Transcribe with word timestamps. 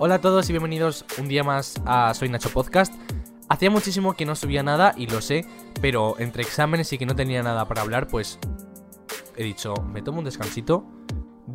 Hola 0.00 0.16
a 0.16 0.20
todos 0.20 0.50
y 0.50 0.52
bienvenidos 0.52 1.04
un 1.20 1.28
día 1.28 1.44
más 1.44 1.80
a 1.86 2.12
Soy 2.14 2.28
Nacho 2.28 2.50
Podcast. 2.50 2.92
Hacía 3.48 3.70
muchísimo 3.70 4.14
que 4.14 4.26
no 4.26 4.34
subía 4.34 4.64
nada 4.64 4.92
y 4.96 5.06
lo 5.06 5.20
sé, 5.20 5.46
pero 5.80 6.18
entre 6.18 6.42
exámenes 6.42 6.92
y 6.92 6.98
que 6.98 7.06
no 7.06 7.14
tenía 7.14 7.44
nada 7.44 7.68
para 7.68 7.82
hablar, 7.82 8.08
pues 8.08 8.40
he 9.36 9.44
dicho, 9.44 9.72
me 9.92 10.02
tomo 10.02 10.18
un 10.18 10.24
descansito 10.24 10.84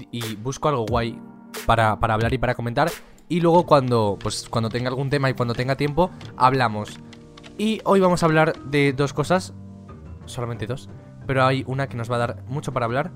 y 0.09 0.37
busco 0.37 0.69
algo 0.69 0.85
guay 0.85 1.19
para, 1.65 1.99
para 1.99 2.13
hablar 2.13 2.33
y 2.33 2.37
para 2.37 2.55
comentar. 2.55 2.89
Y 3.27 3.41
luego 3.41 3.65
cuando, 3.65 4.17
pues, 4.17 4.47
cuando 4.49 4.69
tenga 4.69 4.87
algún 4.87 5.09
tema 5.09 5.29
y 5.29 5.33
cuando 5.33 5.53
tenga 5.53 5.75
tiempo, 5.75 6.09
hablamos. 6.37 6.97
Y 7.57 7.81
hoy 7.83 7.99
vamos 7.99 8.23
a 8.23 8.25
hablar 8.25 8.57
de 8.63 8.93
dos 8.93 9.11
cosas, 9.11 9.53
solamente 10.25 10.65
dos, 10.65 10.89
pero 11.27 11.43
hay 11.43 11.65
una 11.67 11.89
que 11.89 11.97
nos 11.97 12.09
va 12.09 12.15
a 12.15 12.19
dar 12.19 12.43
mucho 12.47 12.71
para 12.71 12.85
hablar 12.85 13.11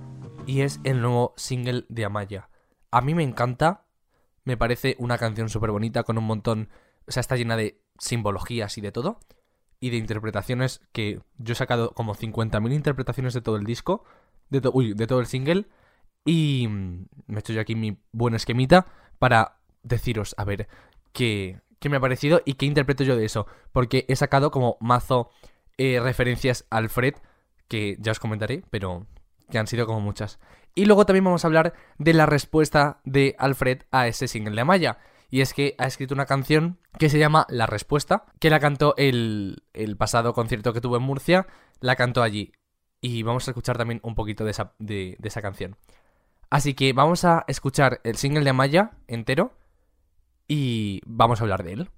y 0.46 0.62
es 0.62 0.82
el 0.84 1.02
nuevo 1.02 1.34
single 1.38 1.86
de 1.88 2.04
Amaya. 2.04 2.50
A 2.92 3.00
mí 3.00 3.16
me 3.16 3.24
encanta, 3.24 3.83
me 4.46 4.58
parece 4.58 4.96
una 5.00 5.18
canción 5.18 5.50
súper 5.50 5.72
bonita 5.72 6.04
con 6.04 6.18
un 6.18 6.26
montón, 6.26 6.70
o 7.08 7.12
sea, 7.12 7.22
está 7.22 7.36
llena 7.36 7.56
de 7.56 7.82
simbologías 8.00 8.78
y 8.78 8.82
de 8.82 8.92
todo, 8.92 9.20
y 9.80 9.90
de 9.90 9.98
interpretaciones 9.98 10.82
que 10.92 11.22
yo 11.38 11.54
he 11.54 11.56
sacado 11.56 11.92
como 11.92 12.16
50.000 12.16 12.74
interpretaciones 12.74 13.34
de 13.34 13.42
todo 13.42 13.58
el 13.58 13.66
disco, 13.66 14.04
de, 14.50 14.62
uy, 14.72 14.94
de 14.94 15.08
todo 15.08 15.20
el 15.20 15.26
single, 15.26 15.68
y 16.26 16.68
me 16.70 17.38
he 17.38 17.40
hecho 17.40 17.54
yo 17.54 17.62
aquí 17.62 17.76
mi 17.76 17.98
buen 18.12 18.34
esquemita 18.34 18.88
para 19.20 19.58
deciros, 19.84 20.36
a 20.38 20.46
ver, 20.46 20.68
qué, 21.12 21.60
qué 21.80 21.90
me 21.90 21.98
ha 21.98 22.02
parecido 22.02 22.42
y 22.46 22.54
qué 22.54 22.66
interpreto 22.66 23.04
yo 23.04 23.16
de 23.16 23.26
eso, 23.26 23.48
porque 23.72 24.06
he 24.08 24.16
sacado 24.16 24.52
como 24.52 24.78
mazo 24.80 25.30
eh, 25.78 26.00
referencias 26.02 26.66
al 26.70 26.90
Fred, 26.90 27.16
que 27.68 27.98
ya 28.00 28.12
os 28.12 28.20
comentaré, 28.20 28.64
pero 28.70 29.08
que 29.54 29.60
han 29.60 29.68
sido 29.68 29.86
como 29.86 30.02
muchas. 30.02 30.40
Y 30.74 30.86
luego 30.86 31.06
también 31.06 31.24
vamos 31.24 31.46
a 31.46 31.48
hablar 31.48 31.76
de 32.00 32.14
la 32.14 32.26
respuesta 32.26 33.02
de 33.06 33.36
Alfred 33.38 33.84
a 33.92 34.08
ese 34.08 34.28
single 34.28 34.56
de 34.56 34.62
Amaya. 34.62 34.98
Y 35.30 35.42
es 35.42 35.54
que 35.54 35.76
ha 35.78 35.86
escrito 35.86 36.16
una 36.16 36.26
canción 36.26 36.80
que 36.98 37.08
se 37.08 37.20
llama 37.20 37.46
La 37.50 37.68
Respuesta, 37.68 38.26
que 38.40 38.50
la 38.50 38.60
cantó 38.60 38.96
el, 38.98 39.62
el 39.74 39.96
pasado 39.96 40.34
concierto 40.34 40.74
que 40.74 40.82
tuvo 40.82 40.98
en 40.98 41.04
Murcia, 41.04 41.46
la 41.82 41.96
cantó 41.96 42.24
allí. 42.24 42.52
Y 43.00 43.22
vamos 43.22 43.48
a 43.48 43.52
escuchar 43.52 43.78
también 43.78 44.00
un 44.02 44.16
poquito 44.16 44.44
de 44.44 44.52
esa, 44.52 44.74
de, 44.80 45.16
de 45.20 45.28
esa 45.28 45.44
canción. 45.44 45.78
Así 46.50 46.74
que 46.74 46.94
vamos 46.94 47.26
a 47.26 47.46
escuchar 47.48 48.02
el 48.04 48.16
single 48.16 48.44
de 48.44 48.50
Amaya 48.50 48.92
entero 49.08 49.54
y 50.48 51.00
vamos 51.06 51.40
a 51.40 51.44
hablar 51.44 51.64
de 51.64 51.74
él. 51.74 51.90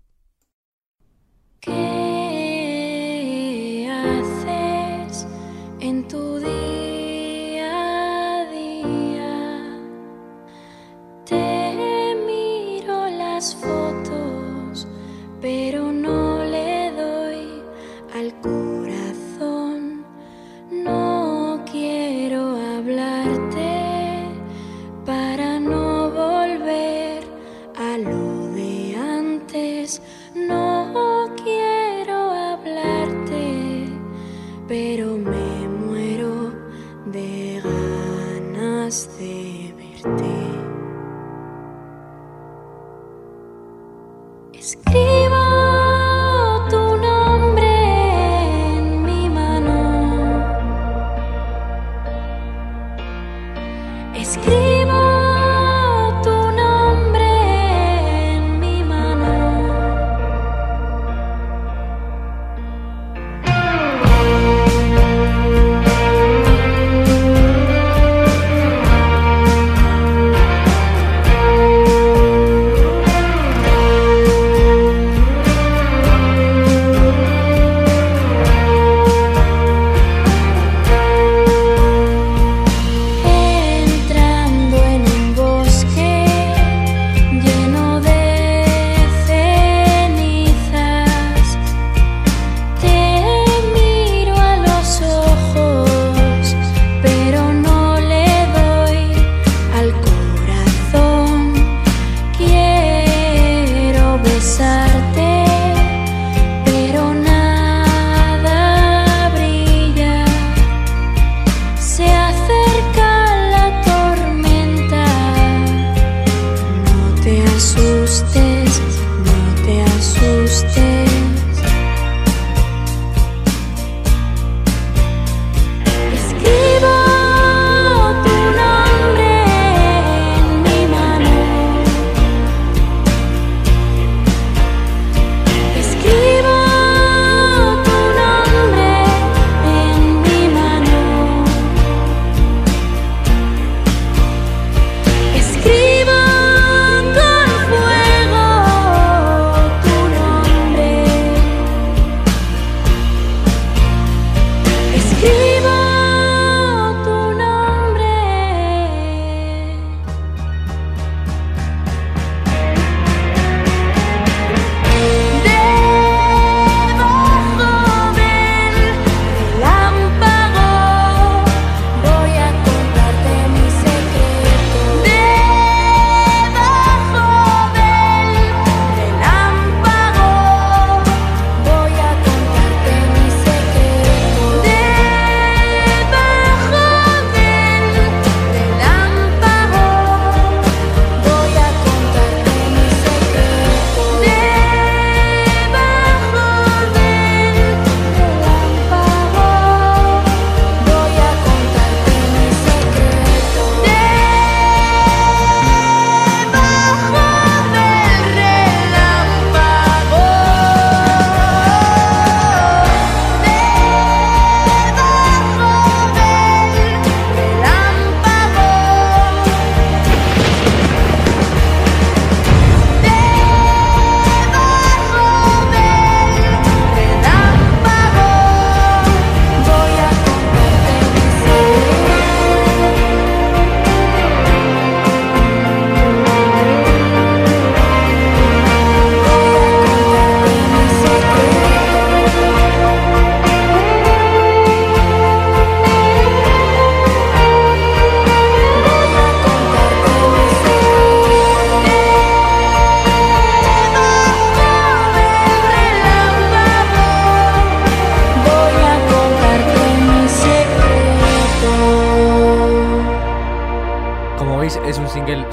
Escribo 44.66 45.15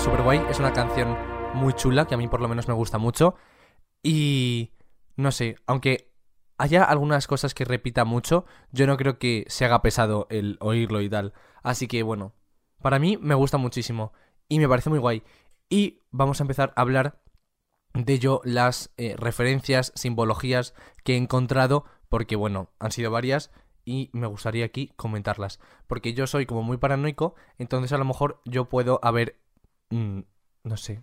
super 0.03 0.23
guay, 0.23 0.43
es 0.51 0.59
una 0.59 0.73
canción 0.73 1.17
muy 1.55 1.75
chula, 1.75 2.07
que 2.07 2.17
a 2.17 2.19
mí 2.19 2.27
por 2.27 2.41
lo 2.41 2.49
menos 2.49 2.67
me 2.67 2.75
gusta 2.75 2.99
mucho. 2.99 3.37
Y 4.03 4.73
no 5.15 5.31
sé, 5.31 5.55
aunque 5.69 6.13
haya 6.59 6.83
algunas 6.83 7.29
cosas 7.29 7.55
que 7.55 7.65
repita 7.65 8.05
mucho, 8.05 8.45
yo 8.73 8.89
no 8.89 8.97
creo 8.97 9.21
que 9.21 9.45
se 9.47 9.65
haga 9.65 9.81
pesado 9.81 10.27
el 10.29 10.59
oírlo 10.61 11.03
y 11.03 11.09
tal. 11.09 11.35
Así 11.63 11.87
que 11.87 12.03
bueno, 12.03 12.35
para 12.81 12.99
mí 12.99 13.17
me 13.17 13.37
gusta 13.37 13.59
muchísimo 13.59 14.13
y 14.49 14.59
me 14.59 14.69
parece 14.69 14.91
muy 14.91 14.99
guay. 14.99 15.23
Y 15.71 16.01
vamos 16.11 16.41
a 16.41 16.45
empezar 16.45 16.73
a 16.75 16.81
hablar 16.81 17.23
de 17.95 18.15
ello 18.15 18.41
las 18.43 18.93
eh, 18.97 19.15
referencias, 19.17 19.93
simbologías 19.95 20.75
que 21.05 21.15
he 21.15 21.17
encontrado, 21.17 21.85
porque 22.09 22.35
bueno, 22.35 22.71
han 22.81 22.91
sido 22.91 23.13
varias 23.13 23.53
y 23.85 24.11
me 24.13 24.27
gustaría 24.27 24.65
aquí 24.65 24.93
comentarlas. 24.97 25.61
Porque 25.87 26.13
yo 26.13 26.27
soy 26.27 26.47
como 26.47 26.63
muy 26.63 26.77
paranoico, 26.77 27.35
entonces 27.59 27.93
a 27.93 27.99
lo 27.99 28.05
mejor 28.05 28.41
yo 28.45 28.69
puedo 28.69 28.99
haber, 29.03 29.39
mm, 29.93 30.21
no 30.65 30.77
sé, 30.77 31.03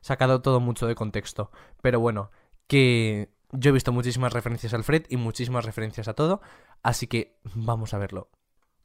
sacado 0.00 0.42
todo 0.42 0.60
mucho 0.60 0.86
de 0.86 0.94
contexto. 0.94 1.50
Pero 1.82 2.00
bueno, 2.00 2.30
que 2.66 3.30
yo 3.52 3.70
he 3.70 3.72
visto 3.72 3.92
muchísimas 3.92 4.32
referencias 4.32 4.74
al 4.74 4.84
Fred 4.84 5.04
y 5.08 5.16
muchísimas 5.16 5.64
referencias 5.64 6.08
a 6.08 6.14
todo, 6.14 6.40
así 6.82 7.06
que 7.06 7.38
vamos 7.54 7.94
a 7.94 7.98
verlo. 7.98 8.30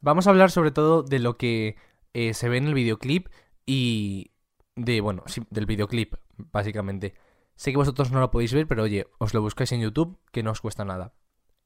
Vamos 0.02 0.28
a 0.28 0.30
hablar 0.30 0.52
sobre 0.52 0.72
todo 0.72 1.04
de 1.04 1.20
lo 1.20 1.38
que 1.38 1.76
eh, 2.14 2.34
se 2.34 2.50
ve 2.50 2.58
en 2.58 2.68
el 2.68 2.74
videoclip 2.74 3.28
y 3.66 4.32
de, 4.76 5.02
bueno, 5.02 5.24
sí, 5.26 5.42
del 5.50 5.66
videoclip, 5.66 6.16
básicamente. 6.38 7.16
Sé 7.56 7.72
que 7.72 7.78
vosotros 7.78 8.12
no 8.12 8.22
lo 8.22 8.32
podéis 8.32 8.54
ver, 8.54 8.68
pero 8.68 8.84
oye, 8.84 9.08
os 9.18 9.34
lo 9.34 9.42
buscáis 9.42 9.72
en 9.74 9.82
YouTube, 9.82 10.18
que 10.32 10.44
no 10.44 10.52
os 10.52 10.62
cuesta 10.62 10.86
nada. 10.86 11.14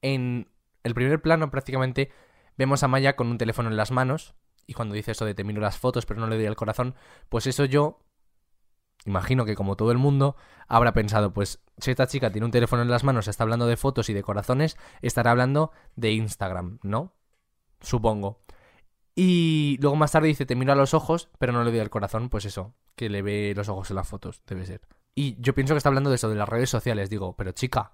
En 0.02 0.50
el 0.84 0.96
primer 0.96 1.22
plano 1.22 1.52
prácticamente 1.52 2.12
vemos 2.58 2.82
a 2.82 2.88
Maya 2.88 3.16
con 3.16 3.28
un 3.28 3.38
teléfono 3.38 3.70
en 3.70 3.78
las 3.78 3.92
manos, 3.92 4.34
y 4.68 4.74
cuando 4.74 4.96
dice 4.96 5.12
eso 5.12 5.26
de 5.26 5.34
te 5.34 5.44
miro 5.44 5.62
las 5.62 5.78
fotos 5.78 6.06
pero 6.06 6.20
no 6.20 6.28
le 6.28 6.36
doy 6.36 6.46
el 6.46 6.56
corazón, 6.56 6.96
pues 7.30 7.48
eso 7.48 7.66
yo 7.66 8.00
imagino 9.06 9.46
que 9.46 9.56
como 9.56 9.76
todo 9.76 9.92
el 9.92 9.98
mundo 9.98 10.36
habrá 10.68 10.94
pensado, 10.94 11.34
pues 11.34 11.60
si 11.78 11.92
esta 11.92 12.08
chica 12.08 12.32
tiene 12.32 12.46
un 12.46 12.52
teléfono 12.52 12.82
en 12.82 12.90
las 12.90 13.04
manos, 13.04 13.28
está 13.28 13.44
hablando 13.44 13.68
de 13.68 13.78
fotos 13.78 14.10
y 14.10 14.14
de 14.14 14.24
corazones, 14.24 14.78
estará 15.02 15.32
hablando 15.32 15.72
de 15.96 16.12
Instagram, 16.12 16.80
¿no? 16.84 17.14
Supongo. 17.82 18.40
Y 19.16 19.78
luego 19.82 19.96
más 19.96 20.12
tarde 20.12 20.28
dice, 20.28 20.46
te 20.46 20.56
miro 20.56 20.72
a 20.74 20.76
los 20.76 20.94
ojos, 20.94 21.30
pero 21.38 21.54
no 21.54 21.64
le 21.64 21.72
doy 21.72 21.80
el 21.80 21.90
corazón, 21.90 22.30
pues 22.30 22.46
eso, 22.46 22.74
que 22.96 23.10
le 23.10 23.22
ve 23.22 23.54
los 23.56 23.70
ojos 23.70 23.90
en 23.90 23.98
las 23.98 24.08
fotos, 24.08 24.42
debe 24.48 24.66
ser. 24.66 24.82
Y 25.16 25.40
yo 25.40 25.54
pienso 25.54 25.74
que 25.74 25.78
está 25.78 25.90
hablando 25.90 26.10
de 26.10 26.16
eso, 26.16 26.30
de 26.30 26.36
las 26.36 26.50
redes 26.50 26.70
sociales, 26.70 27.10
digo, 27.10 27.36
pero 27.36 27.52
chica, 27.52 27.92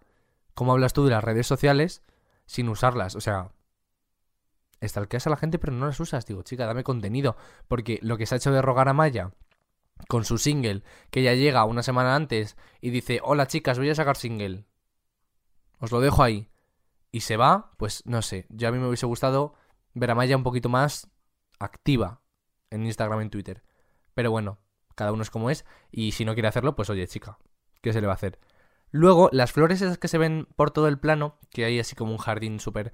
¿cómo 0.54 0.72
hablas 0.72 0.94
tú 0.94 1.04
de 1.04 1.12
las 1.12 1.24
redes 1.24 1.48
sociales 1.48 2.04
sin 2.46 2.70
usarlas? 2.70 3.16
O 3.16 3.22
sea, 3.22 3.52
estalqueas 4.82 5.28
a 5.28 5.30
la 5.30 5.38
gente 5.38 5.60
pero 5.60 5.74
no 5.74 5.86
las 5.86 6.00
usas, 6.00 6.26
digo, 6.26 6.44
chica, 6.44 6.66
dame 6.66 6.84
contenido, 6.84 7.36
porque 7.68 8.00
lo 8.02 8.18
que 8.18 8.26
se 8.26 8.36
ha 8.36 8.38
hecho 8.38 8.52
de 8.52 8.62
rogar 8.62 8.90
a 8.90 8.94
Maya 8.94 9.32
con 10.08 10.26
su 10.26 10.38
single, 10.38 10.84
que 11.12 11.24
ya 11.24 11.34
llega 11.34 11.66
una 11.66 11.84
semana 11.84 12.16
antes 12.16 12.56
y 12.82 12.90
dice, 12.90 13.20
hola 13.24 13.48
chicas, 13.48 13.78
voy 13.78 13.90
a 13.90 13.96
sacar 13.96 14.16
single. 14.16 14.66
Os 15.80 15.92
lo 15.92 16.00
dejo 16.00 16.24
ahí. 16.24 16.50
Y 17.12 17.22
se 17.22 17.38
va, 17.38 17.72
pues 17.78 18.04
no 18.06 18.22
sé, 18.22 18.46
yo 18.50 18.68
a 18.68 18.72
mí 18.72 18.78
me 18.78 18.88
hubiese 18.88 19.06
gustado 19.06 19.56
ver 19.94 20.12
a 20.12 20.16
Maya 20.16 20.38
un 20.38 20.44
poquito 20.44 20.70
más 20.70 21.10
activa 21.60 22.22
en 22.70 22.86
Instagram 22.86 23.20
y 23.20 23.24
en 23.24 23.30
Twitter. 23.30 23.64
Pero 24.14 24.32
bueno, 24.32 24.60
cada 24.96 25.12
uno 25.12 25.24
es 25.24 25.32
como 25.32 25.50
es 25.50 25.66
y 25.92 26.12
si 26.12 26.24
no 26.24 26.34
quiere 26.34 26.48
hacerlo, 26.48 26.76
pues 26.76 26.90
oye 26.90 27.08
chica, 27.08 27.40
¿qué 27.82 27.94
se 27.94 28.02
le 28.02 28.08
va 28.08 28.14
a 28.14 28.16
hacer? 28.16 28.40
Luego, 28.92 29.30
las 29.32 29.52
flores 29.52 29.82
esas 29.82 29.98
que 29.98 30.08
se 30.08 30.18
ven 30.18 30.48
por 30.56 30.72
todo 30.72 30.88
el 30.88 31.00
plano, 31.00 31.38
que 31.52 31.66
hay 31.66 31.80
así 31.80 31.96
como 31.96 32.12
un 32.12 32.18
jardín 32.18 32.60
súper... 32.60 32.94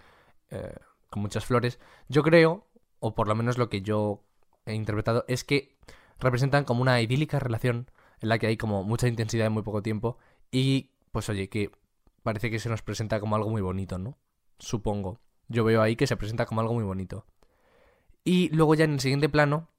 Eh, 0.49 0.75
con 1.15 1.21
muchas 1.21 1.45
flores, 1.45 1.79
yo 2.09 2.23
creo, 2.23 2.67
o 2.99 3.15
por 3.15 3.29
lo 3.29 3.35
menos 3.35 3.57
lo 3.57 3.69
que 3.69 3.81
yo 3.81 4.25
he 4.65 4.73
interpretado, 4.73 5.23
es 5.29 5.45
que 5.45 5.77
representan 6.19 6.65
como 6.65 6.81
una 6.81 7.01
idílica 7.01 7.39
relación 7.39 7.89
en 8.19 8.27
la 8.27 8.37
que 8.37 8.47
hay 8.47 8.57
como 8.57 8.83
mucha 8.83 9.07
intensidad 9.07 9.47
en 9.47 9.53
muy 9.53 9.63
poco 9.63 9.81
tiempo 9.81 10.17
y 10.51 10.91
pues 11.13 11.29
oye, 11.29 11.47
que 11.47 11.71
parece 12.21 12.51
que 12.51 12.59
se 12.59 12.67
nos 12.67 12.81
presenta 12.81 13.21
como 13.21 13.37
algo 13.37 13.49
muy 13.49 13.61
bonito, 13.61 13.97
¿no? 13.97 14.17
Supongo. 14.59 15.21
Yo 15.47 15.63
veo 15.63 15.81
ahí 15.81 15.95
que 15.95 16.05
se 16.05 16.17
presenta 16.17 16.45
como 16.45 16.59
algo 16.59 16.73
muy 16.73 16.83
bonito. 16.83 17.25
Y 18.25 18.49
luego 18.49 18.75
ya 18.75 18.83
en 18.83 18.93
el 18.93 18.99
siguiente 18.99 19.29
plano 19.29 19.69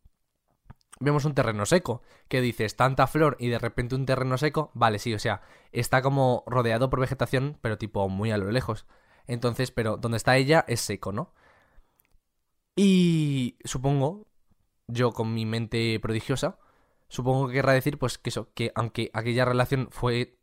vemos 1.00 1.26
un 1.26 1.34
terreno 1.34 1.66
seco, 1.66 2.00
que 2.28 2.40
dices 2.40 2.76
tanta 2.76 3.06
flor 3.06 3.36
y 3.38 3.48
de 3.48 3.58
repente 3.58 3.94
un 3.94 4.06
terreno 4.06 4.38
seco, 4.38 4.70
vale, 4.72 4.98
sí, 4.98 5.12
o 5.12 5.18
sea, 5.18 5.42
está 5.72 6.00
como 6.00 6.44
rodeado 6.46 6.88
por 6.88 7.00
vegetación, 7.00 7.58
pero 7.60 7.76
tipo 7.76 8.08
muy 8.08 8.30
a 8.30 8.38
lo 8.38 8.50
lejos. 8.50 8.86
Entonces, 9.26 9.70
pero 9.70 9.96
donde 9.96 10.16
está 10.16 10.36
ella 10.36 10.64
es 10.68 10.80
seco, 10.80 11.12
¿no? 11.12 11.32
Y 12.76 13.56
supongo, 13.64 14.26
yo 14.86 15.12
con 15.12 15.34
mi 15.34 15.46
mente 15.46 15.98
prodigiosa, 16.00 16.58
supongo 17.08 17.48
que 17.48 17.54
querrá 17.54 17.72
decir 17.72 17.98
pues 17.98 18.18
que 18.18 18.30
eso, 18.30 18.52
que 18.54 18.72
aunque 18.74 19.10
aquella 19.14 19.44
relación 19.44 19.88
fue 19.90 20.38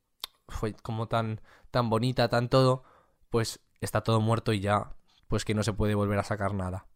fue 0.47 0.73
como 0.73 1.07
tan 1.07 1.41
tan 1.71 1.89
bonita, 1.89 2.29
tan 2.29 2.49
todo, 2.49 2.83
pues 3.29 3.61
está 3.81 4.01
todo 4.01 4.21
muerto 4.21 4.53
y 4.53 4.59
ya 4.59 4.95
pues 5.27 5.45
que 5.45 5.55
no 5.55 5.63
se 5.63 5.73
puede 5.73 5.95
volver 5.95 6.19
a 6.19 6.23
sacar 6.23 6.53
nada. 6.53 6.87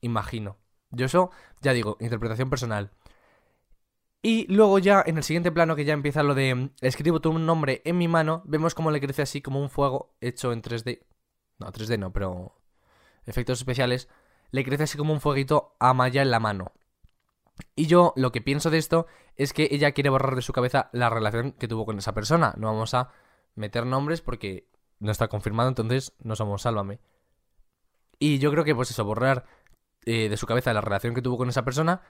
Imagino. 0.00 0.58
Yo 0.90 1.06
eso, 1.06 1.30
ya 1.60 1.72
digo, 1.72 1.96
interpretación 2.00 2.50
personal. 2.50 2.90
Y 4.22 4.46
luego 4.52 4.78
ya 4.78 5.02
en 5.06 5.16
el 5.16 5.22
siguiente 5.22 5.52
plano 5.52 5.76
que 5.76 5.84
ya 5.84 5.94
empieza 5.94 6.22
lo 6.22 6.34
de 6.34 6.70
escribo 6.80 7.20
tu 7.20 7.38
nombre 7.38 7.80
en 7.84 7.96
mi 7.96 8.08
mano, 8.08 8.42
vemos 8.44 8.74
cómo 8.74 8.90
le 8.90 9.00
crece 9.00 9.22
así 9.22 9.40
como 9.40 9.62
un 9.62 9.70
fuego 9.70 10.14
hecho 10.20 10.52
en 10.52 10.62
3D. 10.62 11.00
No, 11.60 11.70
3D 11.70 11.98
no, 11.98 12.12
pero 12.12 12.56
efectos 13.26 13.58
especiales. 13.58 14.08
Le 14.50 14.64
crece 14.64 14.84
así 14.84 14.98
como 14.98 15.12
un 15.12 15.20
fueguito 15.20 15.76
a 15.78 15.94
Maya 15.94 16.22
en 16.22 16.30
la 16.30 16.40
mano. 16.40 16.72
Y 17.76 17.86
yo 17.86 18.12
lo 18.16 18.32
que 18.32 18.40
pienso 18.40 18.70
de 18.70 18.78
esto 18.78 19.06
es 19.36 19.52
que 19.52 19.68
ella 19.70 19.92
quiere 19.92 20.10
borrar 20.10 20.34
de 20.34 20.42
su 20.42 20.52
cabeza 20.52 20.88
la 20.92 21.10
relación 21.10 21.52
que 21.52 21.68
tuvo 21.68 21.86
con 21.86 21.98
esa 21.98 22.14
persona. 22.14 22.54
No 22.56 22.66
vamos 22.68 22.94
a 22.94 23.10
meter 23.54 23.86
nombres 23.86 24.22
porque 24.22 24.68
no 24.98 25.12
está 25.12 25.28
confirmado, 25.28 25.68
entonces 25.68 26.14
no 26.20 26.34
somos 26.34 26.62
sálvame. 26.62 27.00
Y 28.18 28.38
yo 28.38 28.50
creo 28.50 28.64
que 28.64 28.74
pues 28.74 28.90
eso, 28.90 29.04
borrar 29.04 29.46
eh, 30.06 30.28
de 30.28 30.36
su 30.36 30.46
cabeza 30.46 30.72
la 30.72 30.80
relación 30.80 31.14
que 31.14 31.22
tuvo 31.22 31.38
con 31.38 31.48
esa 31.48 31.64
persona. 31.64 32.02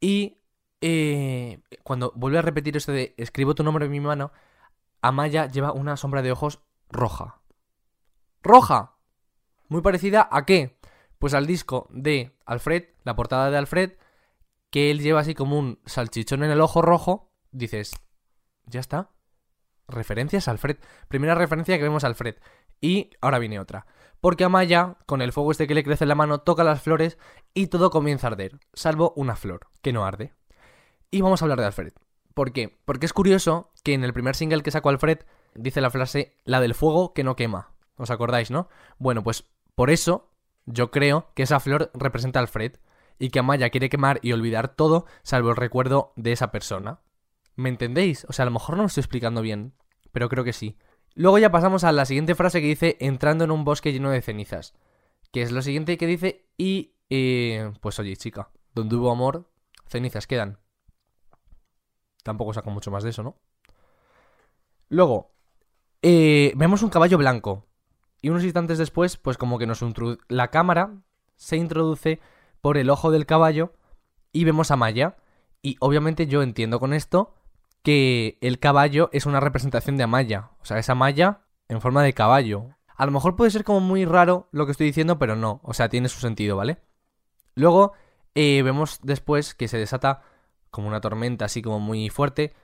Y 0.00 0.38
eh, 0.80 1.60
cuando 1.82 2.12
vuelve 2.14 2.38
a 2.38 2.42
repetir 2.42 2.76
esto 2.76 2.92
de 2.92 3.14
escribo 3.16 3.54
tu 3.54 3.62
nombre 3.62 3.86
en 3.86 3.90
mi 3.90 4.00
mano, 4.00 4.32
Amaya 5.02 5.46
lleva 5.46 5.72
una 5.72 5.96
sombra 5.96 6.22
de 6.22 6.32
ojos 6.32 6.60
roja. 6.88 7.40
¡Roja! 8.44 8.98
Muy 9.68 9.80
parecida 9.80 10.28
a 10.30 10.44
qué? 10.44 10.78
Pues 11.18 11.32
al 11.32 11.46
disco 11.46 11.88
de 11.90 12.36
Alfred, 12.44 12.84
la 13.02 13.16
portada 13.16 13.50
de 13.50 13.56
Alfred, 13.56 13.92
que 14.70 14.90
él 14.90 15.00
lleva 15.00 15.20
así 15.20 15.34
como 15.34 15.58
un 15.58 15.80
salchichón 15.86 16.44
en 16.44 16.50
el 16.50 16.60
ojo 16.60 16.82
rojo. 16.82 17.32
Dices, 17.52 17.92
ya 18.66 18.80
está. 18.80 19.08
Referencias 19.88 20.46
a 20.46 20.50
Alfred. 20.50 20.76
Primera 21.08 21.34
referencia 21.34 21.78
que 21.78 21.82
vemos 21.82 22.04
a 22.04 22.08
Alfred. 22.08 22.36
Y 22.82 23.10
ahora 23.22 23.38
viene 23.38 23.58
otra. 23.58 23.86
Porque 24.20 24.44
Amaya, 24.44 24.98
con 25.06 25.22
el 25.22 25.32
fuego 25.32 25.50
este 25.50 25.66
que 25.66 25.74
le 25.74 25.82
crece 25.82 26.04
en 26.04 26.08
la 26.08 26.14
mano, 26.14 26.40
toca 26.40 26.64
las 26.64 26.82
flores 26.82 27.16
y 27.54 27.68
todo 27.68 27.90
comienza 27.90 28.26
a 28.26 28.32
arder. 28.32 28.60
Salvo 28.74 29.14
una 29.16 29.36
flor, 29.36 29.68
que 29.80 29.94
no 29.94 30.04
arde. 30.04 30.34
Y 31.10 31.22
vamos 31.22 31.40
a 31.40 31.46
hablar 31.46 31.60
de 31.60 31.66
Alfred. 31.66 31.92
¿Por 32.34 32.52
qué? 32.52 32.78
Porque 32.84 33.06
es 33.06 33.14
curioso 33.14 33.70
que 33.82 33.94
en 33.94 34.04
el 34.04 34.12
primer 34.12 34.36
single 34.36 34.62
que 34.62 34.70
sacó 34.70 34.90
Alfred 34.90 35.20
dice 35.54 35.80
la 35.80 35.90
frase, 35.90 36.36
la 36.44 36.60
del 36.60 36.74
fuego 36.74 37.14
que 37.14 37.24
no 37.24 37.36
quema. 37.36 37.73
¿Os 37.96 38.10
acordáis, 38.10 38.50
no? 38.50 38.68
Bueno, 38.98 39.22
pues 39.22 39.44
por 39.74 39.90
eso 39.90 40.30
yo 40.66 40.90
creo 40.90 41.32
que 41.34 41.44
esa 41.44 41.60
flor 41.60 41.90
representa 41.94 42.38
a 42.38 42.42
Alfred 42.42 42.76
y 43.18 43.30
que 43.30 43.38
Amaya 43.38 43.70
quiere 43.70 43.88
quemar 43.88 44.18
y 44.22 44.32
olvidar 44.32 44.74
todo 44.74 45.06
salvo 45.22 45.50
el 45.50 45.56
recuerdo 45.56 46.12
de 46.16 46.32
esa 46.32 46.50
persona. 46.50 47.00
¿Me 47.56 47.68
entendéis? 47.68 48.24
O 48.28 48.32
sea, 48.32 48.44
a 48.44 48.46
lo 48.46 48.52
mejor 48.52 48.76
no 48.76 48.82
lo 48.82 48.88
estoy 48.88 49.02
explicando 49.02 49.42
bien, 49.42 49.74
pero 50.12 50.28
creo 50.28 50.44
que 50.44 50.52
sí. 50.52 50.76
Luego 51.14 51.38
ya 51.38 51.52
pasamos 51.52 51.84
a 51.84 51.92
la 51.92 52.06
siguiente 52.06 52.34
frase 52.34 52.60
que 52.60 52.66
dice 52.66 52.96
entrando 53.00 53.44
en 53.44 53.52
un 53.52 53.64
bosque 53.64 53.92
lleno 53.92 54.10
de 54.10 54.22
cenizas. 54.22 54.74
Que 55.30 55.42
es 55.42 55.52
lo 55.52 55.62
siguiente 55.62 55.96
que 55.96 56.06
dice 56.06 56.46
y... 56.58 56.92
Eh, 57.10 57.72
pues 57.80 57.98
oye, 57.98 58.16
chica, 58.16 58.50
donde 58.74 58.96
hubo 58.96 59.12
amor, 59.12 59.48
cenizas 59.86 60.26
quedan. 60.26 60.58
Tampoco 62.24 62.54
saco 62.54 62.70
mucho 62.70 62.90
más 62.90 63.04
de 63.04 63.10
eso, 63.10 63.22
¿no? 63.22 63.36
Luego, 64.88 65.34
eh, 66.02 66.52
vemos 66.56 66.82
un 66.82 66.90
caballo 66.90 67.18
blanco. 67.18 67.66
Y 68.24 68.30
unos 68.30 68.42
instantes 68.42 68.78
después, 68.78 69.18
pues 69.18 69.36
como 69.36 69.58
que 69.58 69.66
nos 69.66 69.84
la 70.28 70.48
cámara 70.48 70.94
se 71.36 71.58
introduce 71.58 72.20
por 72.62 72.78
el 72.78 72.88
ojo 72.88 73.10
del 73.10 73.26
caballo 73.26 73.74
y 74.32 74.44
vemos 74.44 74.70
a 74.70 74.76
Maya. 74.76 75.18
Y 75.60 75.76
obviamente 75.78 76.26
yo 76.26 76.42
entiendo 76.42 76.80
con 76.80 76.94
esto 76.94 77.34
que 77.82 78.38
el 78.40 78.58
caballo 78.58 79.10
es 79.12 79.26
una 79.26 79.40
representación 79.40 79.98
de 79.98 80.04
Amaya. 80.04 80.52
O 80.62 80.64
sea, 80.64 80.78
es 80.78 80.88
Amaya 80.88 81.42
en 81.68 81.82
forma 81.82 82.02
de 82.02 82.14
caballo. 82.14 82.70
A 82.96 83.04
lo 83.04 83.12
mejor 83.12 83.36
puede 83.36 83.50
ser 83.50 83.62
como 83.62 83.80
muy 83.80 84.06
raro 84.06 84.48
lo 84.52 84.64
que 84.64 84.72
estoy 84.72 84.86
diciendo, 84.86 85.18
pero 85.18 85.36
no. 85.36 85.60
O 85.62 85.74
sea, 85.74 85.90
tiene 85.90 86.08
su 86.08 86.20
sentido, 86.20 86.56
¿vale? 86.56 86.78
Luego 87.54 87.92
eh, 88.34 88.62
vemos 88.62 89.00
después 89.02 89.54
que 89.54 89.68
se 89.68 89.76
desata 89.76 90.22
como 90.70 90.88
una 90.88 91.02
tormenta 91.02 91.44
así 91.44 91.60
como 91.60 91.78
muy 91.78 92.08
fuerte 92.08 92.54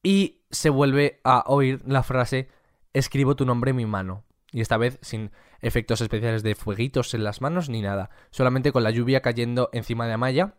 y 0.00 0.44
se 0.52 0.70
vuelve 0.70 1.20
a 1.24 1.42
oír 1.48 1.82
la 1.88 2.04
frase 2.04 2.50
escribo 2.92 3.34
tu 3.34 3.44
nombre 3.44 3.70
en 3.70 3.78
mi 3.78 3.86
mano. 3.86 4.22
Y 4.52 4.60
esta 4.60 4.76
vez 4.76 4.98
sin 5.02 5.32
efectos 5.60 6.00
especiales 6.00 6.42
de 6.42 6.54
fueguitos 6.54 7.14
en 7.14 7.24
las 7.24 7.40
manos 7.40 7.68
ni 7.68 7.80
nada. 7.80 8.10
Solamente 8.30 8.70
con 8.70 8.84
la 8.84 8.90
lluvia 8.90 9.22
cayendo 9.22 9.70
encima 9.72 10.06
de 10.06 10.12
Amaya. 10.12 10.54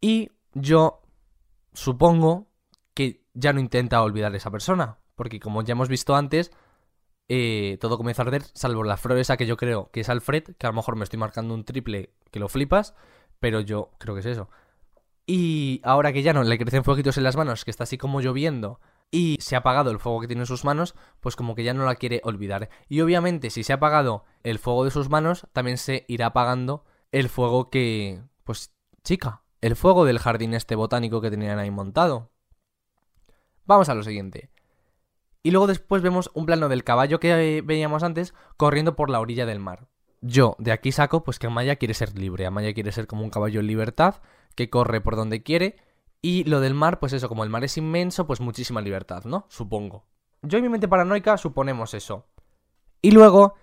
Y 0.00 0.30
yo 0.54 1.02
supongo 1.72 2.48
que 2.94 3.24
ya 3.34 3.52
no 3.52 3.60
intenta 3.60 4.02
olvidar 4.02 4.32
a 4.32 4.36
esa 4.36 4.50
persona. 4.50 4.98
Porque 5.16 5.40
como 5.40 5.62
ya 5.62 5.72
hemos 5.72 5.88
visto 5.88 6.14
antes, 6.14 6.52
eh, 7.28 7.78
todo 7.80 7.96
comienza 7.96 8.22
a 8.22 8.26
arder, 8.26 8.42
salvo 8.54 8.84
la 8.84 8.96
flor 8.96 9.18
esa 9.18 9.36
que 9.36 9.46
yo 9.46 9.56
creo 9.56 9.90
que 9.92 10.00
es 10.00 10.08
Alfred, 10.08 10.44
que 10.56 10.66
a 10.66 10.70
lo 10.70 10.74
mejor 10.74 10.96
me 10.96 11.04
estoy 11.04 11.18
marcando 11.18 11.52
un 11.54 11.64
triple 11.64 12.14
que 12.30 12.40
lo 12.40 12.48
flipas, 12.48 12.94
pero 13.38 13.60
yo 13.60 13.90
creo 13.98 14.14
que 14.14 14.20
es 14.20 14.26
eso. 14.26 14.48
Y 15.26 15.80
ahora 15.84 16.12
que 16.12 16.22
ya 16.22 16.32
no 16.32 16.42
le 16.42 16.58
crecen 16.58 16.82
fueguitos 16.82 17.18
en 17.18 17.24
las 17.24 17.36
manos, 17.36 17.64
que 17.64 17.70
está 17.70 17.84
así 17.84 17.98
como 17.98 18.20
lloviendo, 18.20 18.80
y 19.10 19.38
se 19.40 19.56
ha 19.56 19.58
apagado 19.58 19.90
el 19.90 19.98
fuego 19.98 20.20
que 20.20 20.26
tiene 20.26 20.42
en 20.42 20.46
sus 20.46 20.64
manos, 20.64 20.94
pues 21.20 21.36
como 21.36 21.54
que 21.54 21.64
ya 21.64 21.74
no 21.74 21.84
la 21.84 21.96
quiere 21.96 22.20
olvidar. 22.24 22.70
Y 22.88 23.00
obviamente 23.00 23.50
si 23.50 23.64
se 23.64 23.72
ha 23.72 23.76
apagado 23.76 24.24
el 24.42 24.58
fuego 24.58 24.84
de 24.84 24.90
sus 24.90 25.08
manos, 25.08 25.46
también 25.52 25.78
se 25.78 26.04
irá 26.08 26.26
apagando 26.26 26.84
el 27.12 27.28
fuego 27.28 27.70
que... 27.70 28.22
Pues 28.44 28.72
chica, 29.02 29.42
el 29.60 29.76
fuego 29.76 30.04
del 30.04 30.18
jardín 30.18 30.54
este 30.54 30.74
botánico 30.74 31.20
que 31.20 31.30
tenían 31.30 31.58
ahí 31.58 31.70
montado. 31.70 32.30
Vamos 33.66 33.88
a 33.88 33.94
lo 33.94 34.02
siguiente. 34.02 34.50
Y 35.42 35.50
luego 35.50 35.66
después 35.66 36.02
vemos 36.02 36.30
un 36.34 36.46
plano 36.46 36.68
del 36.68 36.84
caballo 36.84 37.18
que 37.18 37.58
eh, 37.58 37.62
veíamos 37.62 38.02
antes 38.02 38.34
corriendo 38.56 38.94
por 38.94 39.10
la 39.10 39.20
orilla 39.20 39.46
del 39.46 39.58
mar. 39.58 39.88
Yo 40.20 40.54
de 40.58 40.72
aquí 40.72 40.92
saco 40.92 41.24
pues 41.24 41.38
que 41.38 41.46
Amaya 41.46 41.76
quiere 41.76 41.94
ser 41.94 42.16
libre, 42.18 42.44
Amaya 42.44 42.74
quiere 42.74 42.92
ser 42.92 43.06
como 43.06 43.22
un 43.22 43.30
caballo 43.30 43.60
en 43.60 43.66
libertad, 43.66 44.16
que 44.54 44.68
corre 44.68 45.00
por 45.00 45.16
donde 45.16 45.42
quiere, 45.42 45.76
y 46.22 46.44
lo 46.44 46.60
del 46.60 46.74
mar, 46.74 47.00
pues 47.00 47.12
eso, 47.12 47.28
como 47.28 47.44
el 47.44 47.50
mar 47.50 47.64
es 47.64 47.76
inmenso, 47.76 48.26
pues 48.26 48.40
muchísima 48.40 48.80
libertad, 48.80 49.24
¿no? 49.24 49.46
Supongo. 49.48 50.04
Yo 50.42 50.58
en 50.58 50.64
mi 50.64 50.70
mente 50.70 50.88
paranoica 50.88 51.36
suponemos 51.36 51.94
eso. 51.94 52.26
Y 53.02 53.10
luego 53.12 53.54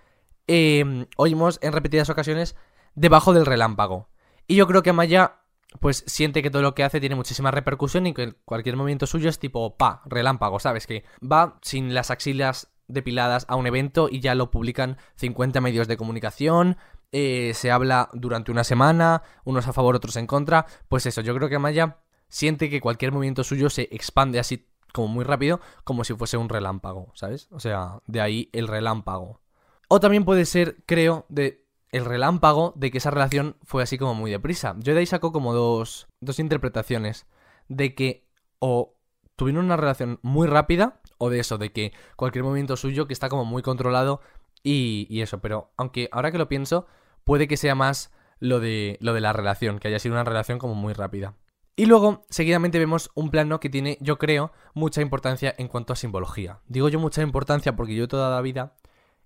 eh, 0.46 1.06
oímos 1.16 1.58
en 1.62 1.72
repetidas 1.72 2.10
ocasiones 2.10 2.56
debajo 2.94 3.32
del 3.32 3.46
relámpago. 3.46 4.08
Y 4.46 4.56
yo 4.56 4.66
creo 4.66 4.82
que 4.82 4.90
Amaya 4.90 5.38
pues 5.80 6.02
siente 6.06 6.42
que 6.42 6.50
todo 6.50 6.62
lo 6.62 6.74
que 6.74 6.84
hace 6.84 7.00
tiene 7.00 7.14
muchísima 7.14 7.50
repercusión 7.50 8.06
y 8.06 8.14
que 8.14 8.34
cualquier 8.44 8.76
movimiento 8.76 9.06
suyo 9.06 9.28
es 9.28 9.38
tipo, 9.38 9.76
pa, 9.76 10.02
relámpago, 10.06 10.58
¿sabes? 10.58 10.86
Que 10.86 11.04
va 11.20 11.58
sin 11.62 11.94
las 11.94 12.10
axilas 12.10 12.68
depiladas 12.86 13.44
a 13.48 13.56
un 13.56 13.66
evento 13.66 14.08
y 14.10 14.20
ya 14.20 14.34
lo 14.34 14.50
publican 14.50 14.96
50 15.16 15.60
medios 15.60 15.86
de 15.86 15.98
comunicación, 15.98 16.78
eh, 17.12 17.52
se 17.54 17.70
habla 17.70 18.08
durante 18.14 18.50
una 18.50 18.64
semana, 18.64 19.22
unos 19.44 19.68
a 19.68 19.74
favor, 19.74 19.94
otros 19.94 20.16
en 20.16 20.26
contra, 20.26 20.66
pues 20.88 21.04
eso, 21.04 21.20
yo 21.20 21.34
creo 21.34 21.50
que 21.50 21.56
Amaya 21.56 21.98
siente 22.28 22.70
que 22.70 22.80
cualquier 22.80 23.12
movimiento 23.12 23.44
suyo 23.44 23.70
se 23.70 23.88
expande 23.90 24.38
así 24.38 24.66
como 24.92 25.08
muy 25.08 25.24
rápido, 25.24 25.60
como 25.84 26.04
si 26.04 26.14
fuese 26.14 26.36
un 26.36 26.48
relámpago, 26.48 27.12
¿sabes? 27.14 27.48
O 27.50 27.60
sea, 27.60 28.00
de 28.06 28.20
ahí 28.20 28.48
el 28.52 28.68
relámpago. 28.68 29.40
O 29.88 30.00
también 30.00 30.24
puede 30.24 30.44
ser, 30.44 30.82
creo, 30.86 31.26
de 31.28 31.64
el 31.90 32.04
relámpago 32.04 32.72
de 32.76 32.90
que 32.90 32.98
esa 32.98 33.10
relación 33.10 33.56
fue 33.62 33.82
así 33.82 33.96
como 33.98 34.14
muy 34.14 34.30
deprisa. 34.30 34.76
Yo 34.78 34.92
de 34.92 35.00
ahí 35.00 35.06
saco 35.06 35.32
como 35.32 35.54
dos, 35.54 36.08
dos 36.20 36.38
interpretaciones. 36.38 37.26
De 37.68 37.94
que 37.94 38.26
o 38.58 38.94
tuvieron 39.36 39.64
una 39.64 39.76
relación 39.76 40.18
muy 40.22 40.46
rápida, 40.46 41.00
o 41.18 41.30
de 41.30 41.40
eso, 41.40 41.58
de 41.58 41.72
que 41.72 41.92
cualquier 42.16 42.44
movimiento 42.44 42.76
suyo 42.76 43.06
que 43.06 43.12
está 43.12 43.28
como 43.28 43.44
muy 43.44 43.62
controlado 43.62 44.20
y, 44.62 45.06
y 45.10 45.22
eso. 45.22 45.38
Pero 45.40 45.70
aunque 45.76 46.08
ahora 46.12 46.32
que 46.32 46.38
lo 46.38 46.48
pienso, 46.48 46.86
puede 47.24 47.48
que 47.48 47.56
sea 47.56 47.74
más 47.74 48.12
lo 48.40 48.60
de, 48.60 48.98
lo 49.00 49.14
de 49.14 49.20
la 49.20 49.32
relación, 49.32 49.78
que 49.78 49.88
haya 49.88 49.98
sido 49.98 50.14
una 50.14 50.24
relación 50.24 50.58
como 50.58 50.74
muy 50.74 50.92
rápida. 50.92 51.34
Y 51.78 51.86
luego, 51.86 52.26
seguidamente 52.28 52.80
vemos 52.80 53.12
un 53.14 53.30
plano 53.30 53.60
que 53.60 53.70
tiene, 53.70 53.98
yo 54.00 54.18
creo, 54.18 54.50
mucha 54.74 55.00
importancia 55.00 55.54
en 55.58 55.68
cuanto 55.68 55.92
a 55.92 55.96
simbología. 55.96 56.58
Digo 56.66 56.88
yo 56.88 56.98
mucha 56.98 57.22
importancia 57.22 57.76
porque 57.76 57.94
yo 57.94 58.08
toda 58.08 58.34
la 58.34 58.40
vida 58.40 58.74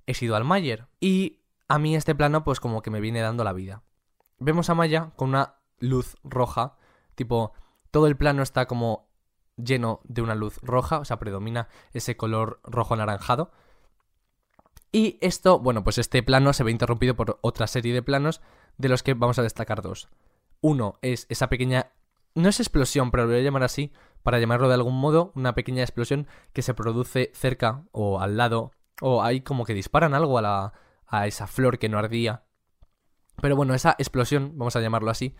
he 0.05 0.13
sido 0.13 0.37
al 0.37 0.45
Mayer. 0.45 0.87
Y 1.01 1.39
a 1.67 1.79
mí 1.79 1.97
este 1.97 2.15
plano 2.15 2.45
pues 2.45 2.61
como 2.61 2.83
que 2.83 2.91
me 2.91 3.01
viene 3.01 3.23
dando 3.23 3.43
la 3.43 3.55
vida. 3.55 3.85
Vemos 4.39 4.69
a 4.69 4.75
Maya 4.75 5.13
con 5.17 5.31
una 5.31 5.55
luz 5.79 6.17
roja, 6.25 6.77
tipo 7.15 7.55
todo 7.91 8.07
el 8.07 8.19
plano 8.19 8.43
está 8.43 8.67
como 8.67 9.09
lleno 9.57 10.03
de 10.05 10.21
una 10.21 10.35
luz 10.35 10.59
roja, 10.61 10.99
o 10.99 11.07
sea, 11.07 11.19
predomina 11.19 11.69
ese 11.95 12.19
color 12.19 12.61
rojo 12.65 12.93
anaranjado. 12.93 13.51
Y 14.93 15.17
esto, 15.23 15.59
bueno, 15.59 15.85
pues 15.85 15.97
este 15.97 16.23
plano 16.23 16.53
se 16.53 16.65
ve 16.65 16.71
interrumpido 16.71 17.17
por 17.17 17.39
otra 17.41 17.67
serie 17.67 17.95
de 17.95 18.03
planos 18.03 18.43
de 18.77 18.91
los 18.91 19.03
que 19.03 19.15
vamos 19.15 19.39
a 19.39 19.43
destacar 19.43 19.81
dos. 19.81 20.11
Uno 20.61 20.99
es 21.01 21.25
esa 21.31 21.49
pequeña... 21.49 21.93
No 22.35 22.49
es 22.49 22.61
explosión, 22.61 23.11
pero 23.11 23.25
lo 23.25 23.31
voy 23.31 23.41
a 23.41 23.43
llamar 23.43 23.63
así, 23.63 23.93
para 24.23 24.39
llamarlo 24.39 24.69
de 24.69 24.75
algún 24.75 24.99
modo, 24.99 25.33
una 25.35 25.55
pequeña 25.55 25.83
explosión 25.83 26.27
que 26.53 26.63
se 26.63 26.75
produce 26.75 27.31
cerca 27.35 27.85
o 27.93 28.21
al 28.21 28.37
lado, 28.37 28.73
o 29.01 29.23
hay 29.23 29.41
como 29.43 29.65
que 29.65 29.75
disparan 29.75 30.15
algo 30.15 30.39
a 30.39 30.43
la, 30.43 30.73
a 31.07 31.27
esa 31.27 31.47
flor 31.47 31.79
que 31.79 31.89
no 31.89 31.99
ardía. 31.99 32.45
Pero 33.41 33.57
bueno, 33.57 33.75
esa 33.75 33.95
explosión, 33.99 34.53
vamos 34.57 34.77
a 34.77 34.81
llamarlo 34.81 35.11
así, 35.11 35.35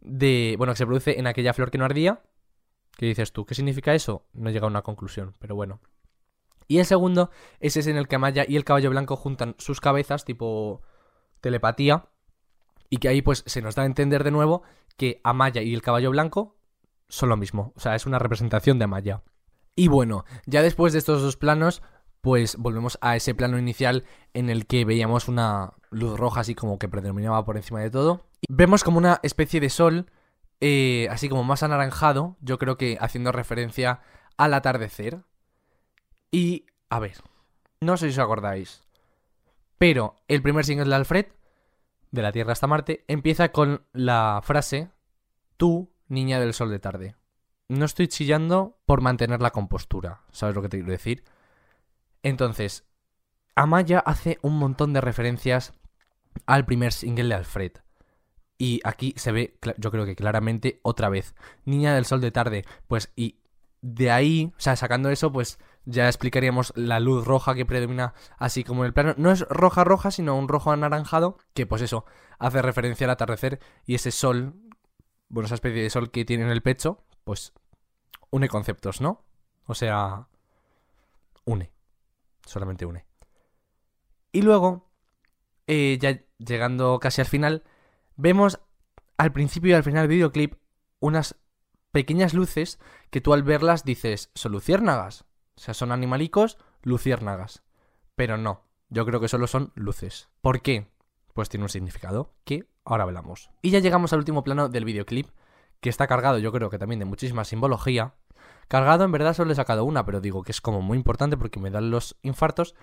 de, 0.00 0.54
bueno, 0.58 0.72
que 0.72 0.78
se 0.78 0.86
produce 0.86 1.18
en 1.18 1.26
aquella 1.26 1.52
flor 1.52 1.70
que 1.70 1.78
no 1.78 1.84
ardía. 1.84 2.22
¿Qué 2.96 3.06
dices 3.06 3.32
tú? 3.32 3.44
¿Qué 3.46 3.54
significa 3.54 3.94
eso? 3.94 4.26
No 4.32 4.50
llega 4.50 4.66
a 4.66 4.70
una 4.70 4.82
conclusión, 4.82 5.34
pero 5.38 5.54
bueno. 5.54 5.80
Y 6.68 6.78
el 6.78 6.86
segundo 6.86 7.30
es 7.60 7.76
ese 7.76 7.90
en 7.90 7.96
el 7.96 8.08
que 8.08 8.16
Amaya 8.16 8.44
y 8.46 8.56
el 8.56 8.64
caballo 8.64 8.90
blanco 8.90 9.16
juntan 9.16 9.54
sus 9.58 9.80
cabezas, 9.80 10.24
tipo 10.24 10.82
telepatía, 11.40 12.08
y 12.92 12.98
que 12.98 13.08
ahí 13.08 13.22
pues 13.22 13.42
se 13.46 13.62
nos 13.62 13.74
da 13.74 13.84
a 13.84 13.86
entender 13.86 14.22
de 14.22 14.30
nuevo 14.30 14.64
que 14.98 15.22
Amaya 15.24 15.62
y 15.62 15.72
el 15.72 15.80
caballo 15.80 16.10
blanco 16.10 16.58
son 17.08 17.30
lo 17.30 17.38
mismo, 17.38 17.72
o 17.74 17.80
sea, 17.80 17.94
es 17.94 18.04
una 18.04 18.18
representación 18.18 18.78
de 18.78 18.84
Amaya. 18.84 19.22
Y 19.74 19.88
bueno, 19.88 20.26
ya 20.44 20.60
después 20.60 20.92
de 20.92 20.98
estos 20.98 21.22
dos 21.22 21.38
planos, 21.38 21.82
pues 22.20 22.56
volvemos 22.58 22.98
a 23.00 23.16
ese 23.16 23.34
plano 23.34 23.58
inicial 23.58 24.04
en 24.34 24.50
el 24.50 24.66
que 24.66 24.84
veíamos 24.84 25.28
una 25.28 25.72
luz 25.90 26.18
roja 26.18 26.40
así 26.40 26.54
como 26.54 26.78
que 26.78 26.86
predominaba 26.86 27.46
por 27.46 27.56
encima 27.56 27.80
de 27.80 27.90
todo. 27.90 28.26
Y 28.42 28.52
vemos 28.52 28.84
como 28.84 28.98
una 28.98 29.20
especie 29.22 29.58
de 29.58 29.70
sol, 29.70 30.10
eh, 30.60 31.08
así 31.10 31.30
como 31.30 31.44
más 31.44 31.62
anaranjado, 31.62 32.36
yo 32.42 32.58
creo 32.58 32.76
que 32.76 32.98
haciendo 33.00 33.32
referencia 33.32 34.00
al 34.36 34.52
atardecer. 34.52 35.22
Y, 36.30 36.66
a 36.90 36.98
ver, 36.98 37.22
no 37.80 37.96
sé 37.96 38.12
si 38.12 38.18
os 38.20 38.24
acordáis, 38.24 38.82
pero 39.78 40.16
el 40.28 40.42
primer 40.42 40.66
single 40.66 40.90
de 40.90 40.94
Alfred, 40.94 41.26
de 42.12 42.22
la 42.22 42.30
Tierra 42.30 42.52
hasta 42.52 42.68
Marte, 42.68 43.04
empieza 43.08 43.50
con 43.50 43.84
la 43.92 44.40
frase, 44.44 44.90
tú, 45.56 45.90
niña 46.08 46.38
del 46.38 46.54
sol 46.54 46.70
de 46.70 46.78
tarde. 46.78 47.16
No 47.68 47.84
estoy 47.84 48.06
chillando 48.06 48.78
por 48.86 49.00
mantener 49.00 49.40
la 49.40 49.50
compostura, 49.50 50.20
¿sabes 50.30 50.54
lo 50.54 50.62
que 50.62 50.68
te 50.68 50.76
quiero 50.76 50.92
decir? 50.92 51.24
Entonces, 52.22 52.84
Amaya 53.54 53.98
hace 53.98 54.38
un 54.42 54.58
montón 54.58 54.92
de 54.92 55.00
referencias 55.00 55.72
al 56.46 56.64
primer 56.64 56.92
single 56.92 57.28
de 57.28 57.34
Alfred. 57.34 57.72
Y 58.58 58.80
aquí 58.84 59.14
se 59.16 59.32
ve, 59.32 59.58
yo 59.76 59.90
creo 59.90 60.04
que 60.06 60.14
claramente, 60.14 60.80
otra 60.82 61.08
vez. 61.08 61.34
Niña 61.64 61.94
del 61.94 62.04
sol 62.04 62.20
de 62.20 62.30
tarde. 62.30 62.64
Pues, 62.86 63.10
y 63.16 63.40
de 63.80 64.10
ahí, 64.10 64.52
o 64.56 64.60
sea, 64.60 64.76
sacando 64.76 65.10
eso, 65.10 65.32
pues 65.32 65.58
ya 65.84 66.06
explicaríamos 66.06 66.72
la 66.76 67.00
luz 67.00 67.24
roja 67.24 67.54
que 67.54 67.66
predomina 67.66 68.14
así 68.38 68.64
como 68.64 68.82
en 68.82 68.88
el 68.88 68.92
plano. 68.92 69.14
No 69.16 69.30
es 69.30 69.40
roja 69.48 69.84
roja, 69.84 70.10
sino 70.10 70.36
un 70.36 70.48
rojo 70.48 70.70
anaranjado, 70.70 71.38
que 71.54 71.66
pues 71.66 71.82
eso, 71.82 72.04
hace 72.38 72.62
referencia 72.62 73.06
al 73.06 73.10
atardecer 73.12 73.60
y 73.86 73.94
ese 73.94 74.10
sol, 74.10 74.54
bueno, 75.28 75.46
esa 75.46 75.56
especie 75.56 75.82
de 75.82 75.90
sol 75.90 76.10
que 76.10 76.24
tiene 76.24 76.44
en 76.44 76.50
el 76.50 76.62
pecho, 76.62 77.04
pues 77.24 77.52
une 78.30 78.48
conceptos, 78.48 79.00
¿no? 79.00 79.24
O 79.66 79.74
sea, 79.74 80.28
une 81.44 81.72
solamente 82.46 82.86
une. 82.86 83.06
Y 84.32 84.42
luego, 84.42 84.90
eh, 85.66 85.98
ya 86.00 86.22
llegando 86.38 86.98
casi 87.00 87.20
al 87.20 87.26
final, 87.26 87.64
vemos 88.16 88.60
al 89.18 89.32
principio 89.32 89.70
y 89.70 89.74
al 89.74 89.84
final 89.84 90.02
del 90.02 90.16
videoclip 90.16 90.54
unas 91.00 91.36
pequeñas 91.90 92.32
luces 92.34 92.78
que 93.10 93.20
tú 93.20 93.34
al 93.34 93.42
verlas 93.42 93.84
dices, 93.84 94.30
son 94.34 94.52
luciérnagas. 94.52 95.26
O 95.56 95.60
sea, 95.60 95.74
son 95.74 95.92
animalicos, 95.92 96.58
luciérnagas. 96.82 97.62
Pero 98.14 98.36
no, 98.36 98.64
yo 98.88 99.06
creo 99.06 99.20
que 99.20 99.28
solo 99.28 99.46
son 99.46 99.72
luces. 99.74 100.28
¿Por 100.40 100.62
qué? 100.62 100.90
Pues 101.34 101.48
tiene 101.48 101.64
un 101.64 101.70
significado 101.70 102.34
que 102.44 102.68
ahora 102.84 103.04
hablamos. 103.04 103.50
Y 103.62 103.70
ya 103.70 103.78
llegamos 103.78 104.12
al 104.12 104.18
último 104.18 104.44
plano 104.44 104.68
del 104.68 104.84
videoclip, 104.84 105.28
que 105.80 105.88
está 105.88 106.06
cargado 106.06 106.38
yo 106.38 106.52
creo 106.52 106.70
que 106.70 106.78
también 106.78 107.00
de 107.00 107.04
muchísima 107.04 107.44
simbología, 107.44 108.14
Cargado 108.68 109.04
en 109.04 109.12
verdad 109.12 109.34
solo 109.34 109.52
he 109.52 109.54
sacado 109.54 109.84
una, 109.84 110.04
pero 110.04 110.20
digo 110.20 110.42
que 110.42 110.52
es 110.52 110.60
como 110.60 110.80
muy 110.80 110.96
importante 110.96 111.36
porque 111.36 111.60
me 111.60 111.70
dan 111.70 111.90
los 111.90 112.16
infartos. 112.22 112.74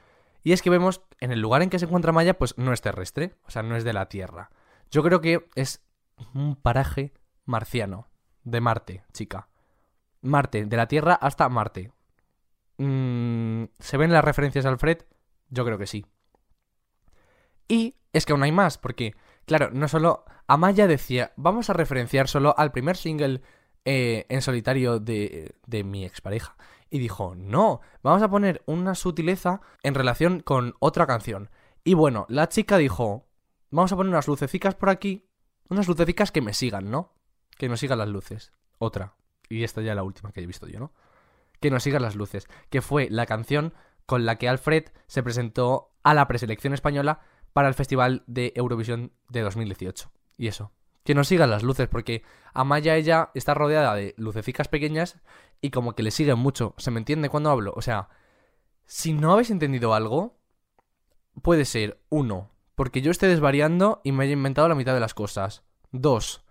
Y 0.43 0.51
es 0.51 0.61
que 0.61 0.69
vemos 0.69 1.01
en 1.19 1.31
el 1.31 1.41
lugar 1.41 1.61
en 1.61 1.69
que 1.69 1.79
se 1.79 1.85
encuentra 1.85 2.11
Maya, 2.11 2.37
pues 2.37 2.57
no 2.57 2.73
es 2.73 2.81
terrestre, 2.81 3.35
o 3.45 3.51
sea, 3.51 3.63
no 3.63 3.75
es 3.75 3.83
de 3.83 3.93
la 3.93 4.07
Tierra. 4.07 4.51
Yo 4.91 5.03
creo 5.03 5.19
que 5.19 5.49
es 5.55 5.83
un 6.33 6.55
paraje 6.55 7.13
marciano, 7.45 8.07
de 8.43 8.61
Marte, 8.61 9.03
chica. 9.13 9.49
Marte, 10.21 10.65
de 10.65 10.77
la 10.77 10.87
Tierra 10.87 11.13
hasta 11.15 11.49
Marte. 11.49 11.91
Mm, 12.79 13.65
¿Se 13.77 13.97
ven 13.97 14.11
las 14.11 14.23
referencias 14.23 14.65
al 14.65 14.79
Fred? 14.79 15.03
Yo 15.49 15.63
creo 15.63 15.77
que 15.77 15.85
sí. 15.85 16.05
Y 17.67 17.95
es 18.13 18.25
que 18.25 18.33
aún 18.33 18.41
hay 18.41 18.51
más, 18.51 18.79
porque, 18.79 19.13
claro, 19.45 19.69
no 19.71 19.87
solo 19.87 20.25
Amaya 20.47 20.87
decía, 20.87 21.31
vamos 21.35 21.69
a 21.69 21.73
referenciar 21.73 22.27
solo 22.27 22.55
al 22.57 22.71
primer 22.71 22.97
single 22.97 23.43
eh, 23.85 24.25
en 24.29 24.41
solitario 24.41 24.99
de, 24.99 25.55
de 25.67 25.83
mi 25.83 26.03
expareja. 26.03 26.57
Y 26.89 26.97
dijo, 26.97 27.35
no, 27.35 27.81
vamos 28.01 28.23
a 28.23 28.29
poner 28.29 28.63
una 28.65 28.95
sutileza 28.95 29.61
en 29.83 29.93
relación 29.93 30.39
con 30.39 30.73
otra 30.79 31.05
canción. 31.05 31.51
Y 31.83 31.93
bueno, 31.93 32.25
la 32.29 32.49
chica 32.49 32.79
dijo, 32.79 33.27
vamos 33.69 33.91
a 33.91 33.95
poner 33.95 34.09
unas 34.09 34.27
lucecicas 34.27 34.73
por 34.73 34.89
aquí, 34.89 35.29
unas 35.69 35.87
lucecicas 35.87 36.31
que 36.31 36.41
me 36.41 36.55
sigan, 36.55 36.89
¿no? 36.89 37.13
que 37.59 37.69
nos 37.69 37.81
sigan 37.81 37.99
las 37.99 38.07
luces. 38.07 38.53
Otra. 38.79 39.15
Y 39.49 39.63
esta 39.63 39.81
ya 39.81 39.91
es 39.91 39.95
la 39.95 40.03
última 40.03 40.31
que 40.31 40.41
he 40.41 40.47
visto 40.47 40.65
yo, 40.65 40.79
¿no? 40.79 40.93
Que 41.59 41.71
nos 41.71 41.83
sigan 41.83 42.01
las 42.01 42.15
luces. 42.15 42.47
Que 42.69 42.81
fue 42.81 43.07
la 43.09 43.25
canción 43.25 43.73
con 44.05 44.25
la 44.25 44.37
que 44.37 44.49
Alfred 44.49 44.85
se 45.07 45.23
presentó 45.23 45.91
a 46.03 46.13
la 46.13 46.27
preselección 46.27 46.73
española 46.73 47.21
para 47.53 47.67
el 47.67 47.73
Festival 47.73 48.23
de 48.27 48.53
Eurovisión 48.55 49.11
de 49.29 49.41
2018. 49.41 50.11
Y 50.37 50.47
eso. 50.47 50.71
Que 51.03 51.15
nos 51.15 51.27
sigan 51.27 51.49
las 51.49 51.63
luces, 51.63 51.87
porque 51.87 52.23
Amaya 52.53 52.95
ella 52.95 53.31
está 53.33 53.53
rodeada 53.53 53.95
de 53.95 54.13
lucecicas 54.17 54.67
pequeñas 54.67 55.19
y 55.61 55.71
como 55.71 55.93
que 55.93 56.03
le 56.03 56.11
siguen 56.11 56.39
mucho. 56.39 56.75
¿Se 56.77 56.91
me 56.91 56.99
entiende 56.99 57.29
cuando 57.29 57.49
hablo? 57.49 57.73
O 57.75 57.81
sea, 57.81 58.09
si 58.85 59.13
no 59.13 59.33
habéis 59.33 59.51
entendido 59.51 59.93
algo, 59.93 60.39
puede 61.41 61.65
ser, 61.65 62.01
uno, 62.09 62.51
porque 62.75 63.01
yo 63.01 63.11
esté 63.11 63.27
desvariando 63.27 64.01
y 64.03 64.11
me 64.11 64.23
haya 64.23 64.33
inventado 64.33 64.67
la 64.67 64.75
mitad 64.75 64.93
de 64.93 64.99
las 64.99 65.13
cosas. 65.13 65.63
Dos, 65.91 66.43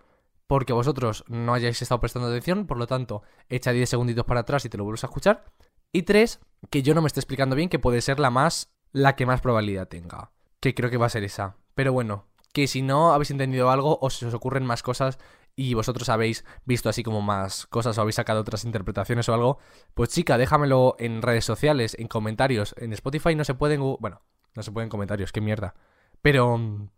porque 0.48 0.72
vosotros 0.72 1.24
no 1.28 1.54
hayáis 1.54 1.80
estado 1.80 2.00
prestando 2.00 2.28
atención, 2.28 2.66
por 2.66 2.78
lo 2.78 2.86
tanto, 2.88 3.22
echa 3.48 3.70
10 3.70 3.88
segunditos 3.88 4.24
para 4.24 4.40
atrás 4.40 4.64
y 4.64 4.68
te 4.68 4.78
lo 4.78 4.84
vuelves 4.84 5.04
a 5.04 5.06
escuchar. 5.06 5.44
Y 5.92 6.02
tres, 6.02 6.40
que 6.70 6.82
yo 6.82 6.94
no 6.94 7.02
me 7.02 7.06
esté 7.06 7.20
explicando 7.20 7.54
bien, 7.54 7.68
que 7.68 7.78
puede 7.78 8.00
ser 8.00 8.18
la 8.18 8.30
más, 8.30 8.72
la 8.90 9.14
que 9.14 9.26
más 9.26 9.42
probabilidad 9.42 9.88
tenga. 9.88 10.32
Que 10.58 10.74
creo 10.74 10.90
que 10.90 10.96
va 10.96 11.06
a 11.06 11.10
ser 11.10 11.22
esa. 11.22 11.56
Pero 11.74 11.92
bueno, 11.92 12.26
que 12.54 12.66
si 12.66 12.80
no 12.80 13.12
habéis 13.12 13.30
entendido 13.30 13.70
algo 13.70 13.98
o 14.00 14.10
se 14.10 14.26
os 14.26 14.34
ocurren 14.34 14.64
más 14.64 14.82
cosas 14.82 15.18
y 15.54 15.74
vosotros 15.74 16.08
habéis 16.08 16.44
visto 16.64 16.88
así 16.88 17.02
como 17.02 17.20
más 17.20 17.66
cosas 17.66 17.98
o 17.98 18.00
habéis 18.00 18.16
sacado 18.16 18.40
otras 18.40 18.64
interpretaciones 18.64 19.28
o 19.28 19.34
algo, 19.34 19.58
pues 19.92 20.08
chica, 20.08 20.38
déjamelo 20.38 20.96
en 20.98 21.20
redes 21.20 21.44
sociales, 21.44 21.94
en 21.98 22.08
comentarios. 22.08 22.74
En 22.78 22.94
Spotify 22.94 23.34
no 23.34 23.44
se 23.44 23.54
pueden... 23.54 23.80
Bueno, 24.00 24.22
no 24.54 24.62
se 24.62 24.72
pueden 24.72 24.88
comentarios, 24.88 25.30
qué 25.30 25.42
mierda. 25.42 25.74
Pero... 26.22 26.88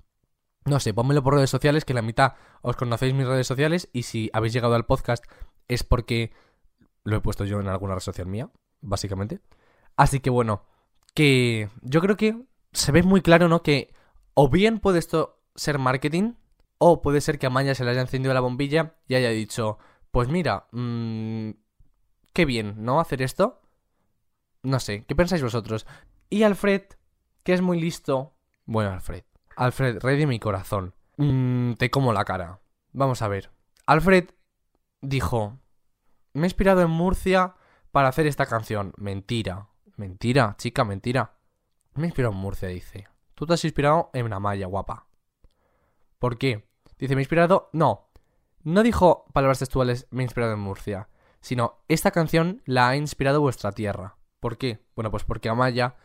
No 0.65 0.79
sé, 0.79 0.93
pónmelo 0.93 1.23
por 1.23 1.35
redes 1.35 1.51
sociales, 1.51 1.85
que 1.85 1.95
la 1.95 2.03
mitad 2.03 2.35
os 2.63 2.77
conocéis 2.77 3.15
mis 3.15 3.27
redes 3.27 3.47
sociales 3.47 3.89
y 3.93 4.03
si 4.03 4.31
habéis 4.33 4.53
llegado 4.53 4.75
al 4.75 4.87
podcast 4.87 5.25
es 5.69 5.85
porque 5.85 6.33
lo 7.03 7.17
he 7.17 7.21
puesto 7.21 7.45
yo 7.45 7.61
en 7.61 7.69
alguna 7.69 7.95
red 7.95 8.03
social 8.03 8.27
mía, 8.27 8.51
básicamente. 8.81 9.41
Así 9.97 10.21
que 10.21 10.31
bueno, 10.31 10.65
que 11.15 11.71
yo 11.83 12.01
creo 12.01 12.17
que 12.17 12.45
se 12.73 12.93
ve 12.93 13.03
muy 13.03 13.23
claro, 13.23 13.49
¿no? 13.49 13.63
Que 13.63 13.95
o 14.35 14.49
bien 14.49 14.81
puede 14.81 14.99
esto 14.99 15.43
ser 15.55 15.79
marketing, 15.79 16.35
o 16.79 17.03
puede 17.03 17.21
ser 17.21 17.39
que 17.39 17.47
a 17.47 17.51
Maya 17.51 17.75
se 17.75 17.85
le 17.85 17.91
haya 17.91 18.01
encendido 18.01 18.35
la 18.35 18.41
bombilla 18.41 18.97
y 19.07 19.15
haya 19.15 19.31
dicho, 19.31 19.79
pues 20.11 20.29
mira, 20.29 20.67
mmm, 20.73 21.51
qué 22.33 22.45
bien, 22.45 22.77
¿no? 22.79 23.01
Hacer 23.01 23.23
esto. 23.23 23.61
No 24.63 24.81
sé, 24.81 25.05
¿qué 25.05 25.15
pensáis 25.15 25.43
vosotros? 25.43 25.87
Y 26.29 26.43
Alfred, 26.43 26.83
que 27.43 27.53
es 27.53 27.61
muy 27.61 27.81
listo. 27.81 28.35
Bueno, 28.67 28.93
Alfred. 28.93 29.25
Alfred, 29.61 29.99
rey 30.01 30.17
de 30.17 30.27
mi 30.27 30.41
corazón. 30.41 30.95
Mm, 31.19 31.75
te 31.75 31.91
como 31.91 32.15
la 32.15 32.25
cara. 32.25 32.61
Vamos 32.95 33.21
a 33.21 33.29
ver. 33.29 33.51
Alfred 33.85 34.31
dijo, 35.03 35.59
me 36.33 36.45
he 36.45 36.47
inspirado 36.47 36.81
en 36.81 36.89
Murcia 36.89 37.57
para 37.91 38.09
hacer 38.09 38.27
esta 38.27 38.47
canción. 38.47 38.95
Mentira. 38.97 39.69
Mentira, 39.97 40.55
chica, 40.57 40.83
mentira. 40.85 41.35
Me 41.93 42.05
he 42.05 42.07
inspirado 42.07 42.33
en 42.33 42.41
Murcia, 42.41 42.69
dice. 42.69 43.09
Tú 43.35 43.45
te 43.45 43.53
has 43.53 43.63
inspirado 43.63 44.09
en 44.15 44.33
Amaya, 44.33 44.67
guapa. 44.67 45.09
¿Por 46.19 46.39
qué? 46.39 46.67
Dice, 46.99 47.15
me 47.15 47.21
he 47.21 47.25
inspirado... 47.25 47.69
No. 47.75 48.09
No 48.63 48.83
dijo 48.83 49.27
palabras 49.35 49.59
textuales, 49.59 50.07
me 50.11 50.23
he 50.23 50.25
inspirado 50.25 50.55
en 50.55 50.61
Murcia. 50.61 51.11
Sino, 51.43 51.83
esta 51.87 52.13
canción 52.13 52.63
la 52.65 52.89
ha 52.89 52.97
inspirado 52.97 53.43
vuestra 53.43 53.73
tierra. 53.73 54.17
¿Por 54.41 54.57
qué? 54.57 54.83
Bueno, 54.97 55.11
pues 55.11 55.25
porque 55.25 55.51
Amaya, 55.51 55.97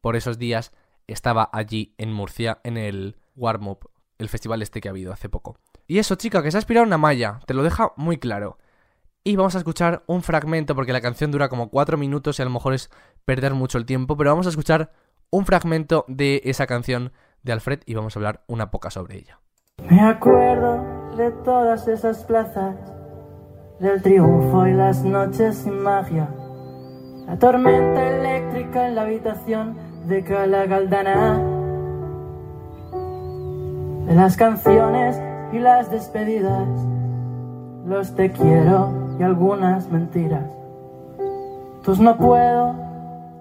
por 0.00 0.16
esos 0.16 0.38
días, 0.38 0.72
estaba 1.06 1.48
allí 1.52 1.94
en 1.98 2.12
Murcia, 2.12 2.58
en 2.64 2.76
el 2.76 3.16
Warm 3.36 3.68
Up, 3.68 3.90
el 4.18 4.28
festival 4.28 4.62
este 4.62 4.80
que 4.80 4.88
ha 4.88 4.90
habido 4.90 5.12
hace 5.12 5.28
poco. 5.28 5.56
Y 5.86 5.98
eso, 5.98 6.16
chica, 6.16 6.42
que 6.42 6.50
se 6.50 6.56
ha 6.56 6.60
inspirado 6.60 6.86
en 6.86 6.92
Amaya. 6.92 7.40
Te 7.46 7.54
lo 7.54 7.62
deja 7.62 7.92
muy 7.96 8.18
claro. 8.18 8.58
Y 9.22 9.36
vamos 9.36 9.54
a 9.54 9.58
escuchar 9.58 10.04
un 10.06 10.22
fragmento, 10.22 10.74
porque 10.74 10.92
la 10.92 11.00
canción 11.00 11.30
dura 11.30 11.48
como 11.48 11.68
cuatro 11.68 11.98
minutos 11.98 12.38
y 12.38 12.42
a 12.42 12.44
lo 12.44 12.50
mejor 12.50 12.74
es 12.74 12.90
perder 13.24 13.54
mucho 13.54 13.78
el 13.78 13.86
tiempo, 13.86 14.16
pero 14.16 14.30
vamos 14.30 14.46
a 14.46 14.50
escuchar 14.50 14.92
un 15.30 15.44
fragmento 15.46 16.04
de 16.08 16.42
esa 16.44 16.66
canción 16.66 17.12
de 17.42 17.52
Alfred 17.52 17.80
y 17.86 17.94
vamos 17.94 18.14
a 18.14 18.18
hablar 18.18 18.44
una 18.46 18.70
poca 18.70 18.90
sobre 18.90 19.16
ella. 19.16 19.40
Me 19.88 20.00
acuerdo 20.00 21.16
de 21.16 21.30
todas 21.44 21.88
esas 21.88 22.24
plazas, 22.24 22.76
del 23.80 24.00
triunfo 24.00 24.66
y 24.66 24.72
las 24.72 25.02
noches 25.02 25.58
sin 25.58 25.80
magia, 25.80 26.28
la 27.26 27.38
tormenta 27.38 28.16
eléctrica 28.16 28.88
en 28.88 28.94
la 28.94 29.02
habitación 29.02 29.76
de 30.06 30.22
Cala 30.22 30.66
Galdana, 30.66 31.40
de 34.06 34.14
las 34.14 34.36
canciones 34.36 35.20
y 35.52 35.58
las 35.58 35.90
despedidas, 35.90 36.68
los 37.86 38.14
te 38.14 38.30
quiero 38.30 39.16
y 39.18 39.22
algunas 39.24 39.90
mentiras. 39.90 40.44
Tus 41.82 41.98
no 41.98 42.16
puedo, 42.16 42.74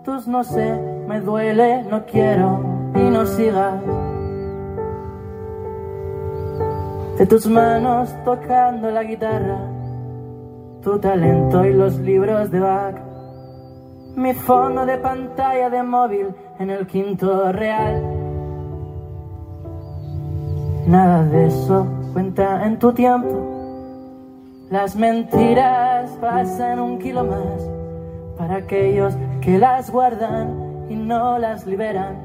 tus 0.04 0.28
no 0.28 0.44
sé, 0.44 0.74
me 1.08 1.22
duele, 1.22 1.84
no 1.84 2.06
quiero 2.06 2.60
y 2.96 3.10
no 3.10 3.26
sigas. 3.26 3.82
de 7.18 7.26
tus 7.26 7.48
manos 7.48 8.14
tocando 8.26 8.92
la 8.92 9.04
guitarra, 9.04 9.60
tu 10.84 11.00
talento 11.00 11.64
y 11.64 11.74
los 11.74 11.98
libros 12.00 12.52
de 12.52 12.60
Bach, 12.60 12.96
mi 14.18 14.34
fondo 14.34 14.86
de 14.86 14.98
pantalla 14.98 15.70
de 15.70 15.82
móvil 15.82 16.36
en 16.60 16.70
el 16.70 16.88
quinto 16.88 17.52
real. 17.52 18.02
Nada 20.88 21.24
de 21.24 21.48
eso 21.48 21.88
cuenta 22.14 22.66
en 22.66 22.80
tu 22.80 22.94
tiempo. 22.94 23.56
Las 24.70 24.96
mentiras 24.96 26.12
pasan 26.22 26.80
un 26.80 27.00
kilo 27.00 27.24
más 27.24 27.70
para 28.38 28.58
aquellos 28.58 29.16
que 29.42 29.58
las 29.58 29.90
guardan 29.90 30.88
y 30.90 30.96
no 30.96 31.38
las 31.40 31.66
liberan. 31.66 32.16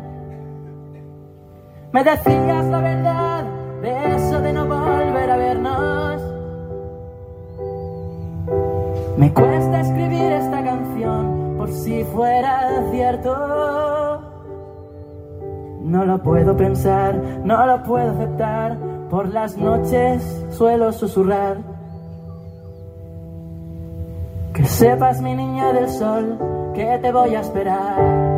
Me 1.92 2.04
decías 2.04 2.66
la 2.66 2.80
verdad 2.80 3.44
de 3.82 4.14
eso 4.14 4.40
de 4.40 4.52
no 4.52 4.66
volver 4.66 5.30
a 5.30 5.36
vernos. 5.36 6.22
Me 9.16 9.32
cuesta 9.32 9.80
escribir 9.80 10.32
esta 10.32 10.62
canción 10.64 11.54
por 11.58 11.70
si 11.72 12.04
fuera 12.04 12.84
cierto. 12.90 13.89
No 15.82 16.04
lo 16.04 16.22
puedo 16.22 16.56
pensar, 16.56 17.14
no 17.44 17.66
lo 17.66 17.82
puedo 17.82 18.12
aceptar. 18.12 18.78
Por 19.10 19.28
las 19.28 19.56
noches 19.56 20.22
suelo 20.50 20.92
susurrar. 20.92 21.58
Que 24.52 24.64
sepas, 24.64 25.20
mi 25.20 25.34
niña 25.34 25.72
del 25.72 25.88
sol, 25.88 26.38
que 26.74 26.98
te 27.02 27.12
voy 27.12 27.34
a 27.34 27.40
esperar. 27.40 28.30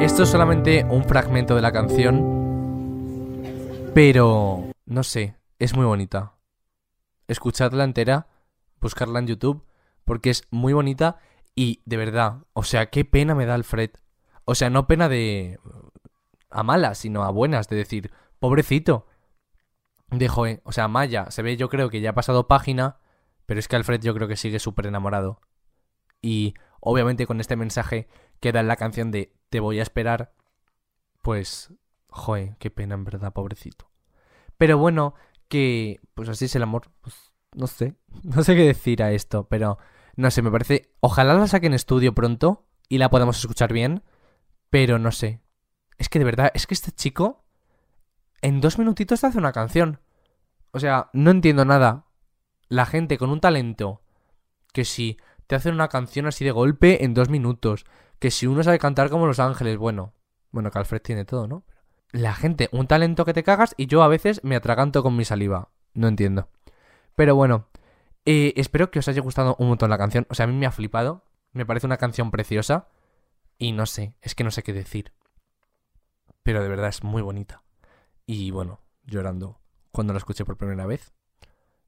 Esto 0.00 0.22
es 0.22 0.28
solamente 0.30 0.86
un 0.88 1.04
fragmento 1.04 1.54
de 1.54 1.60
la 1.60 1.70
canción, 1.70 2.24
pero 3.94 4.64
no 4.86 5.02
sé, 5.02 5.34
es 5.58 5.76
muy 5.76 5.84
bonita. 5.84 6.32
Escuchadla 7.26 7.84
entera, 7.84 8.26
buscarla 8.80 9.18
en 9.18 9.26
YouTube, 9.26 9.64
porque 10.04 10.30
es 10.30 10.44
muy 10.50 10.72
bonita 10.72 11.18
y 11.54 11.82
de 11.84 11.96
verdad, 11.96 12.44
o 12.52 12.62
sea, 12.62 12.90
qué 12.90 13.04
pena 13.04 13.34
me 13.34 13.46
da 13.46 13.54
Alfred. 13.54 13.90
O 14.44 14.54
sea, 14.54 14.70
no 14.70 14.86
pena 14.86 15.08
de 15.08 15.58
a 16.50 16.62
malas, 16.62 16.98
sino 16.98 17.24
a 17.24 17.30
buenas, 17.30 17.68
de 17.68 17.76
decir, 17.76 18.12
pobrecito. 18.38 19.06
Dejo, 20.10 20.46
eh. 20.46 20.60
O 20.64 20.72
sea, 20.72 20.88
Maya, 20.88 21.30
se 21.30 21.42
ve, 21.42 21.56
yo 21.56 21.68
creo 21.68 21.90
que 21.90 22.00
ya 22.00 22.10
ha 22.10 22.14
pasado 22.14 22.48
página, 22.48 22.98
pero 23.44 23.60
es 23.60 23.68
que 23.68 23.76
Alfred 23.76 24.00
yo 24.00 24.14
creo 24.14 24.28
que 24.28 24.36
sigue 24.36 24.58
súper 24.58 24.86
enamorado. 24.86 25.40
Y 26.22 26.54
obviamente 26.80 27.26
con 27.26 27.40
este 27.40 27.56
mensaje 27.56 28.08
que 28.40 28.52
da 28.52 28.60
en 28.60 28.68
la 28.68 28.76
canción 28.76 29.10
de 29.10 29.34
Te 29.50 29.60
voy 29.60 29.80
a 29.80 29.82
esperar, 29.82 30.34
pues, 31.22 31.72
joe, 32.08 32.56
qué 32.58 32.70
pena 32.70 32.94
en 32.94 33.04
verdad, 33.04 33.32
pobrecito. 33.32 33.90
Pero 34.56 34.78
bueno, 34.78 35.14
que 35.48 36.00
pues 36.14 36.28
así 36.28 36.44
es 36.46 36.56
el 36.56 36.62
amor. 36.62 36.90
Pues 37.00 37.27
no 37.54 37.66
sé, 37.66 37.96
no 38.22 38.42
sé 38.42 38.54
qué 38.54 38.62
decir 38.64 39.02
a 39.02 39.12
esto, 39.12 39.48
pero 39.48 39.78
no 40.16 40.30
sé, 40.30 40.42
me 40.42 40.50
parece... 40.50 40.92
Ojalá 41.00 41.34
la 41.34 41.46
saquen 41.46 41.72
en 41.72 41.76
estudio 41.76 42.14
pronto 42.14 42.66
y 42.88 42.98
la 42.98 43.10
podamos 43.10 43.38
escuchar 43.38 43.72
bien, 43.72 44.02
pero 44.70 44.98
no 44.98 45.12
sé. 45.12 45.40
Es 45.96 46.08
que 46.08 46.18
de 46.18 46.24
verdad, 46.24 46.50
es 46.54 46.66
que 46.66 46.74
este 46.74 46.92
chico 46.92 47.44
en 48.42 48.60
dos 48.60 48.78
minutitos 48.78 49.20
te 49.20 49.26
hace 49.26 49.38
una 49.38 49.52
canción. 49.52 50.00
O 50.72 50.80
sea, 50.80 51.10
no 51.12 51.30
entiendo 51.30 51.64
nada. 51.64 52.06
La 52.68 52.86
gente 52.86 53.18
con 53.18 53.30
un 53.30 53.40
talento 53.40 54.02
que 54.72 54.84
si 54.84 55.18
te 55.46 55.56
hacen 55.56 55.74
una 55.74 55.88
canción 55.88 56.26
así 56.26 56.44
de 56.44 56.50
golpe 56.50 57.04
en 57.04 57.14
dos 57.14 57.28
minutos, 57.28 57.86
que 58.18 58.30
si 58.30 58.46
uno 58.46 58.62
sabe 58.62 58.78
cantar 58.78 59.10
como 59.10 59.26
Los 59.26 59.40
Ángeles, 59.40 59.76
bueno, 59.76 60.14
bueno, 60.50 60.70
que 60.70 60.78
Alfred 60.78 61.02
tiene 61.02 61.24
todo, 61.24 61.46
¿no? 61.46 61.64
La 62.10 62.34
gente, 62.34 62.68
un 62.72 62.86
talento 62.86 63.24
que 63.24 63.34
te 63.34 63.42
cagas 63.42 63.74
y 63.76 63.86
yo 63.86 64.02
a 64.02 64.08
veces 64.08 64.42
me 64.42 64.56
atraganto 64.56 65.02
con 65.02 65.16
mi 65.16 65.24
saliva. 65.24 65.70
No 65.94 66.08
entiendo. 66.08 66.48
Pero 67.18 67.34
bueno, 67.34 67.66
eh, 68.24 68.52
espero 68.56 68.92
que 68.92 69.00
os 69.00 69.08
haya 69.08 69.20
gustado 69.22 69.56
un 69.58 69.66
montón 69.66 69.90
la 69.90 69.98
canción. 69.98 70.24
O 70.30 70.36
sea, 70.36 70.44
a 70.44 70.46
mí 70.46 70.54
me 70.54 70.66
ha 70.66 70.70
flipado. 70.70 71.24
Me 71.52 71.66
parece 71.66 71.86
una 71.86 71.96
canción 71.96 72.30
preciosa. 72.30 72.86
Y 73.58 73.72
no 73.72 73.86
sé, 73.86 74.14
es 74.22 74.36
que 74.36 74.44
no 74.44 74.52
sé 74.52 74.62
qué 74.62 74.72
decir. 74.72 75.12
pero 76.44 76.62
de 76.62 76.68
verdad 76.68 76.88
es 76.88 77.02
muy 77.02 77.22
bonita. 77.22 77.62
Y 78.24 78.52
bueno, 78.52 78.80
llorando 79.04 79.58
cuando 79.90 80.12
la 80.12 80.18
escuché 80.18 80.44
por 80.44 80.56
primera 80.56 80.86
vez, 80.86 81.12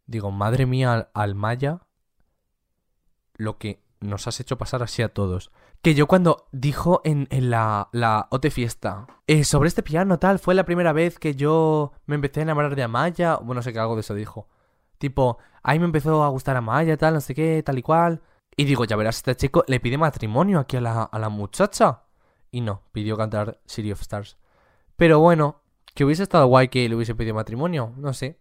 digo, 0.07 0.33
madre 0.33 0.67
mía, 0.67 0.93
Al- 0.93 1.11
Almaya, 1.15 1.87
lo 3.37 3.59
que 3.59 3.83
nos 4.01 4.27
has 4.27 4.41
hecho 4.41 4.59
pasar 4.59 4.83
así 4.83 5.03
a 5.03 5.13
todos. 5.15 5.51
Que 5.83 5.95
yo 5.95 6.07
cuando 6.09 6.49
dijo 6.53 7.01
en, 7.05 7.27
en 7.31 7.51
la, 7.51 7.89
la 7.93 8.27
OT 8.31 8.51
Fiesta 8.51 9.07
eh, 9.27 9.45
sobre 9.45 9.69
este 9.69 9.83
piano 9.83 10.19
tal, 10.19 10.39
fue 10.39 10.55
la 10.55 10.65
primera 10.65 10.93
vez 10.93 11.19
que 11.19 11.35
yo 11.35 11.93
me 12.07 12.17
empecé 12.17 12.41
a 12.41 12.43
enamorar 12.43 12.75
de 12.75 12.83
Amaya, 12.83 13.37
bueno, 13.37 13.55
no 13.55 13.63
sé 13.63 13.73
qué 13.73 13.79
algo 13.79 13.95
de 13.95 14.01
eso 14.01 14.15
dijo. 14.15 14.49
Tipo, 15.01 15.39
ahí 15.63 15.79
me 15.79 15.87
empezó 15.87 16.23
a 16.23 16.29
gustar 16.29 16.59
Amaya, 16.59 16.95
tal, 16.99 17.15
no 17.15 17.23
sé 17.23 17.35
qué, 17.35 17.63
tal 17.65 17.79
y 17.79 17.83
cual. 17.83 18.21
Y 18.55 18.67
digo, 18.67 18.85
ya 18.85 18.97
verás, 18.97 19.17
este 19.17 19.35
chico 19.35 19.65
le 19.67 19.81
pide 19.81 19.97
matrimonio 19.97 20.59
aquí 20.59 20.77
a 20.77 20.83
la, 20.83 21.05
a 21.05 21.19
la 21.19 21.31
muchacha. 21.31 22.03
Y 22.51 22.61
no, 22.61 22.83
pidió 22.93 23.17
cantar 23.17 23.59
City 23.65 23.93
of 23.93 24.03
Stars. 24.03 24.37
Pero 24.97 25.19
bueno, 25.19 25.63
que 25.95 26.05
hubiese 26.05 26.23
estado 26.23 26.47
guay 26.49 26.69
que 26.69 26.87
le 26.87 26.95
hubiese 26.95 27.15
pedido 27.15 27.35
matrimonio, 27.35 27.95
no 27.97 28.13
sé. 28.13 28.39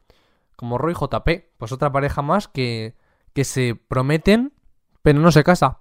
Como 0.58 0.78
Roy 0.78 0.94
JP, 0.94 1.30
pues 1.58 1.72
otra 1.72 1.94
pareja 1.94 2.22
más 2.22 2.50
que, 2.50 2.98
que 3.32 3.46
se 3.46 3.76
prometen, 3.76 4.52
pero 5.02 5.22
no 5.22 5.32
se 5.32 5.46
casa. 5.46 5.80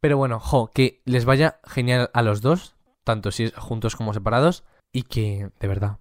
Pero 0.00 0.18
bueno, 0.18 0.40
jo, 0.40 0.70
que 0.74 1.00
les 1.06 1.24
vaya 1.24 1.58
genial 1.64 2.10
a 2.12 2.20
los 2.20 2.42
dos, 2.42 2.76
tanto 3.02 3.30
si 3.30 3.44
es 3.44 3.54
juntos 3.54 3.96
como 3.96 4.12
separados, 4.12 4.62
y 4.92 5.04
que, 5.04 5.48
de 5.58 5.68
verdad, 5.68 5.96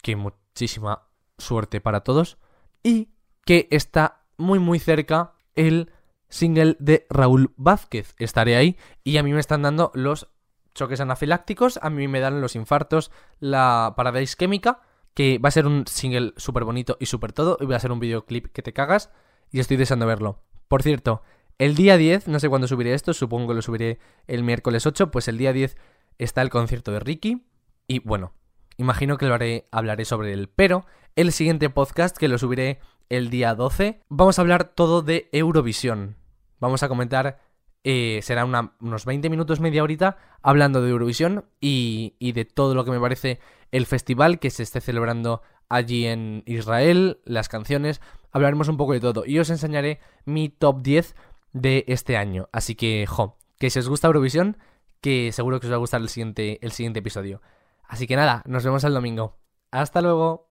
que 0.00 0.14
muchísima 0.14 1.08
suerte 1.38 1.80
para 1.80 2.02
todos, 2.04 2.38
y 2.84 3.08
que 3.46 3.68
está 3.70 4.24
muy 4.36 4.58
muy 4.58 4.78
cerca 4.78 5.32
el 5.54 5.90
single 6.28 6.76
de 6.78 7.06
Raúl 7.08 7.54
Vázquez. 7.56 8.14
Estaré 8.18 8.56
ahí 8.56 8.76
y 9.04 9.16
a 9.16 9.22
mí 9.22 9.32
me 9.32 9.40
están 9.40 9.62
dando 9.62 9.90
los 9.94 10.28
choques 10.74 11.00
anafilácticos, 11.00 11.78
a 11.80 11.88
mí 11.88 12.08
me 12.08 12.20
dan 12.20 12.42
los 12.42 12.56
infartos, 12.56 13.10
la 13.40 13.94
parada 13.96 14.20
isquémica, 14.20 14.80
que 15.14 15.38
va 15.38 15.48
a 15.48 15.52
ser 15.52 15.66
un 15.66 15.86
single 15.86 16.34
súper 16.36 16.64
bonito 16.64 16.98
y 17.00 17.06
súper 17.06 17.32
todo, 17.32 17.56
y 17.60 17.64
va 17.64 17.76
a 17.76 17.80
ser 17.80 17.92
un 17.92 18.00
videoclip 18.00 18.48
que 18.48 18.60
te 18.60 18.74
cagas, 18.74 19.10
y 19.50 19.60
estoy 19.60 19.78
deseando 19.78 20.06
verlo. 20.06 20.42
Por 20.68 20.82
cierto, 20.82 21.22
el 21.56 21.74
día 21.74 21.96
10, 21.96 22.28
no 22.28 22.38
sé 22.38 22.50
cuándo 22.50 22.68
subiré 22.68 22.92
esto, 22.92 23.14
supongo 23.14 23.48
que 23.48 23.54
lo 23.54 23.62
subiré 23.62 23.98
el 24.26 24.42
miércoles 24.42 24.84
8, 24.84 25.10
pues 25.10 25.28
el 25.28 25.38
día 25.38 25.54
10 25.54 25.78
está 26.18 26.42
el 26.42 26.50
concierto 26.50 26.92
de 26.92 27.00
Ricky, 27.00 27.46
y 27.88 28.00
bueno, 28.00 28.34
imagino 28.76 29.16
que 29.16 29.26
lo 29.26 29.34
haré, 29.34 29.64
hablaré 29.70 30.04
sobre 30.04 30.34
él, 30.34 30.50
pero 30.54 30.84
el 31.14 31.32
siguiente 31.32 31.70
podcast, 31.70 32.18
que 32.18 32.28
lo 32.28 32.36
subiré 32.36 32.80
el 33.08 33.30
día 33.30 33.54
12, 33.54 34.00
vamos 34.08 34.38
a 34.38 34.42
hablar 34.42 34.64
todo 34.74 35.02
de 35.02 35.28
Eurovisión. 35.32 36.16
Vamos 36.58 36.82
a 36.82 36.88
comentar 36.88 37.38
eh, 37.88 38.18
será 38.22 38.44
unos 38.44 39.04
20 39.04 39.30
minutos, 39.30 39.60
media 39.60 39.84
horita, 39.84 40.16
hablando 40.42 40.82
de 40.82 40.90
Eurovisión 40.90 41.44
y, 41.60 42.16
y 42.18 42.32
de 42.32 42.44
todo 42.44 42.74
lo 42.74 42.84
que 42.84 42.90
me 42.90 42.98
parece 42.98 43.38
el 43.70 43.86
festival 43.86 44.40
que 44.40 44.50
se 44.50 44.64
esté 44.64 44.80
celebrando 44.80 45.40
allí 45.68 46.06
en 46.06 46.42
Israel, 46.46 47.20
las 47.24 47.48
canciones, 47.48 48.00
hablaremos 48.32 48.66
un 48.66 48.76
poco 48.76 48.92
de 48.92 48.98
todo 48.98 49.24
y 49.24 49.38
os 49.38 49.50
enseñaré 49.50 50.00
mi 50.24 50.48
top 50.48 50.82
10 50.82 51.14
de 51.52 51.84
este 51.86 52.16
año. 52.16 52.48
Así 52.50 52.74
que, 52.74 53.06
jo, 53.06 53.38
que 53.56 53.70
si 53.70 53.78
os 53.78 53.88
gusta 53.88 54.08
Eurovisión, 54.08 54.56
que 55.00 55.30
seguro 55.30 55.60
que 55.60 55.68
os 55.68 55.70
va 55.72 55.76
a 55.76 55.78
gustar 55.78 56.00
el 56.00 56.08
siguiente, 56.08 56.58
el 56.62 56.72
siguiente 56.72 56.98
episodio. 56.98 57.40
Así 57.84 58.08
que 58.08 58.16
nada, 58.16 58.42
nos 58.46 58.64
vemos 58.64 58.82
el 58.82 58.94
domingo. 58.94 59.36
Hasta 59.70 60.02
luego. 60.02 60.44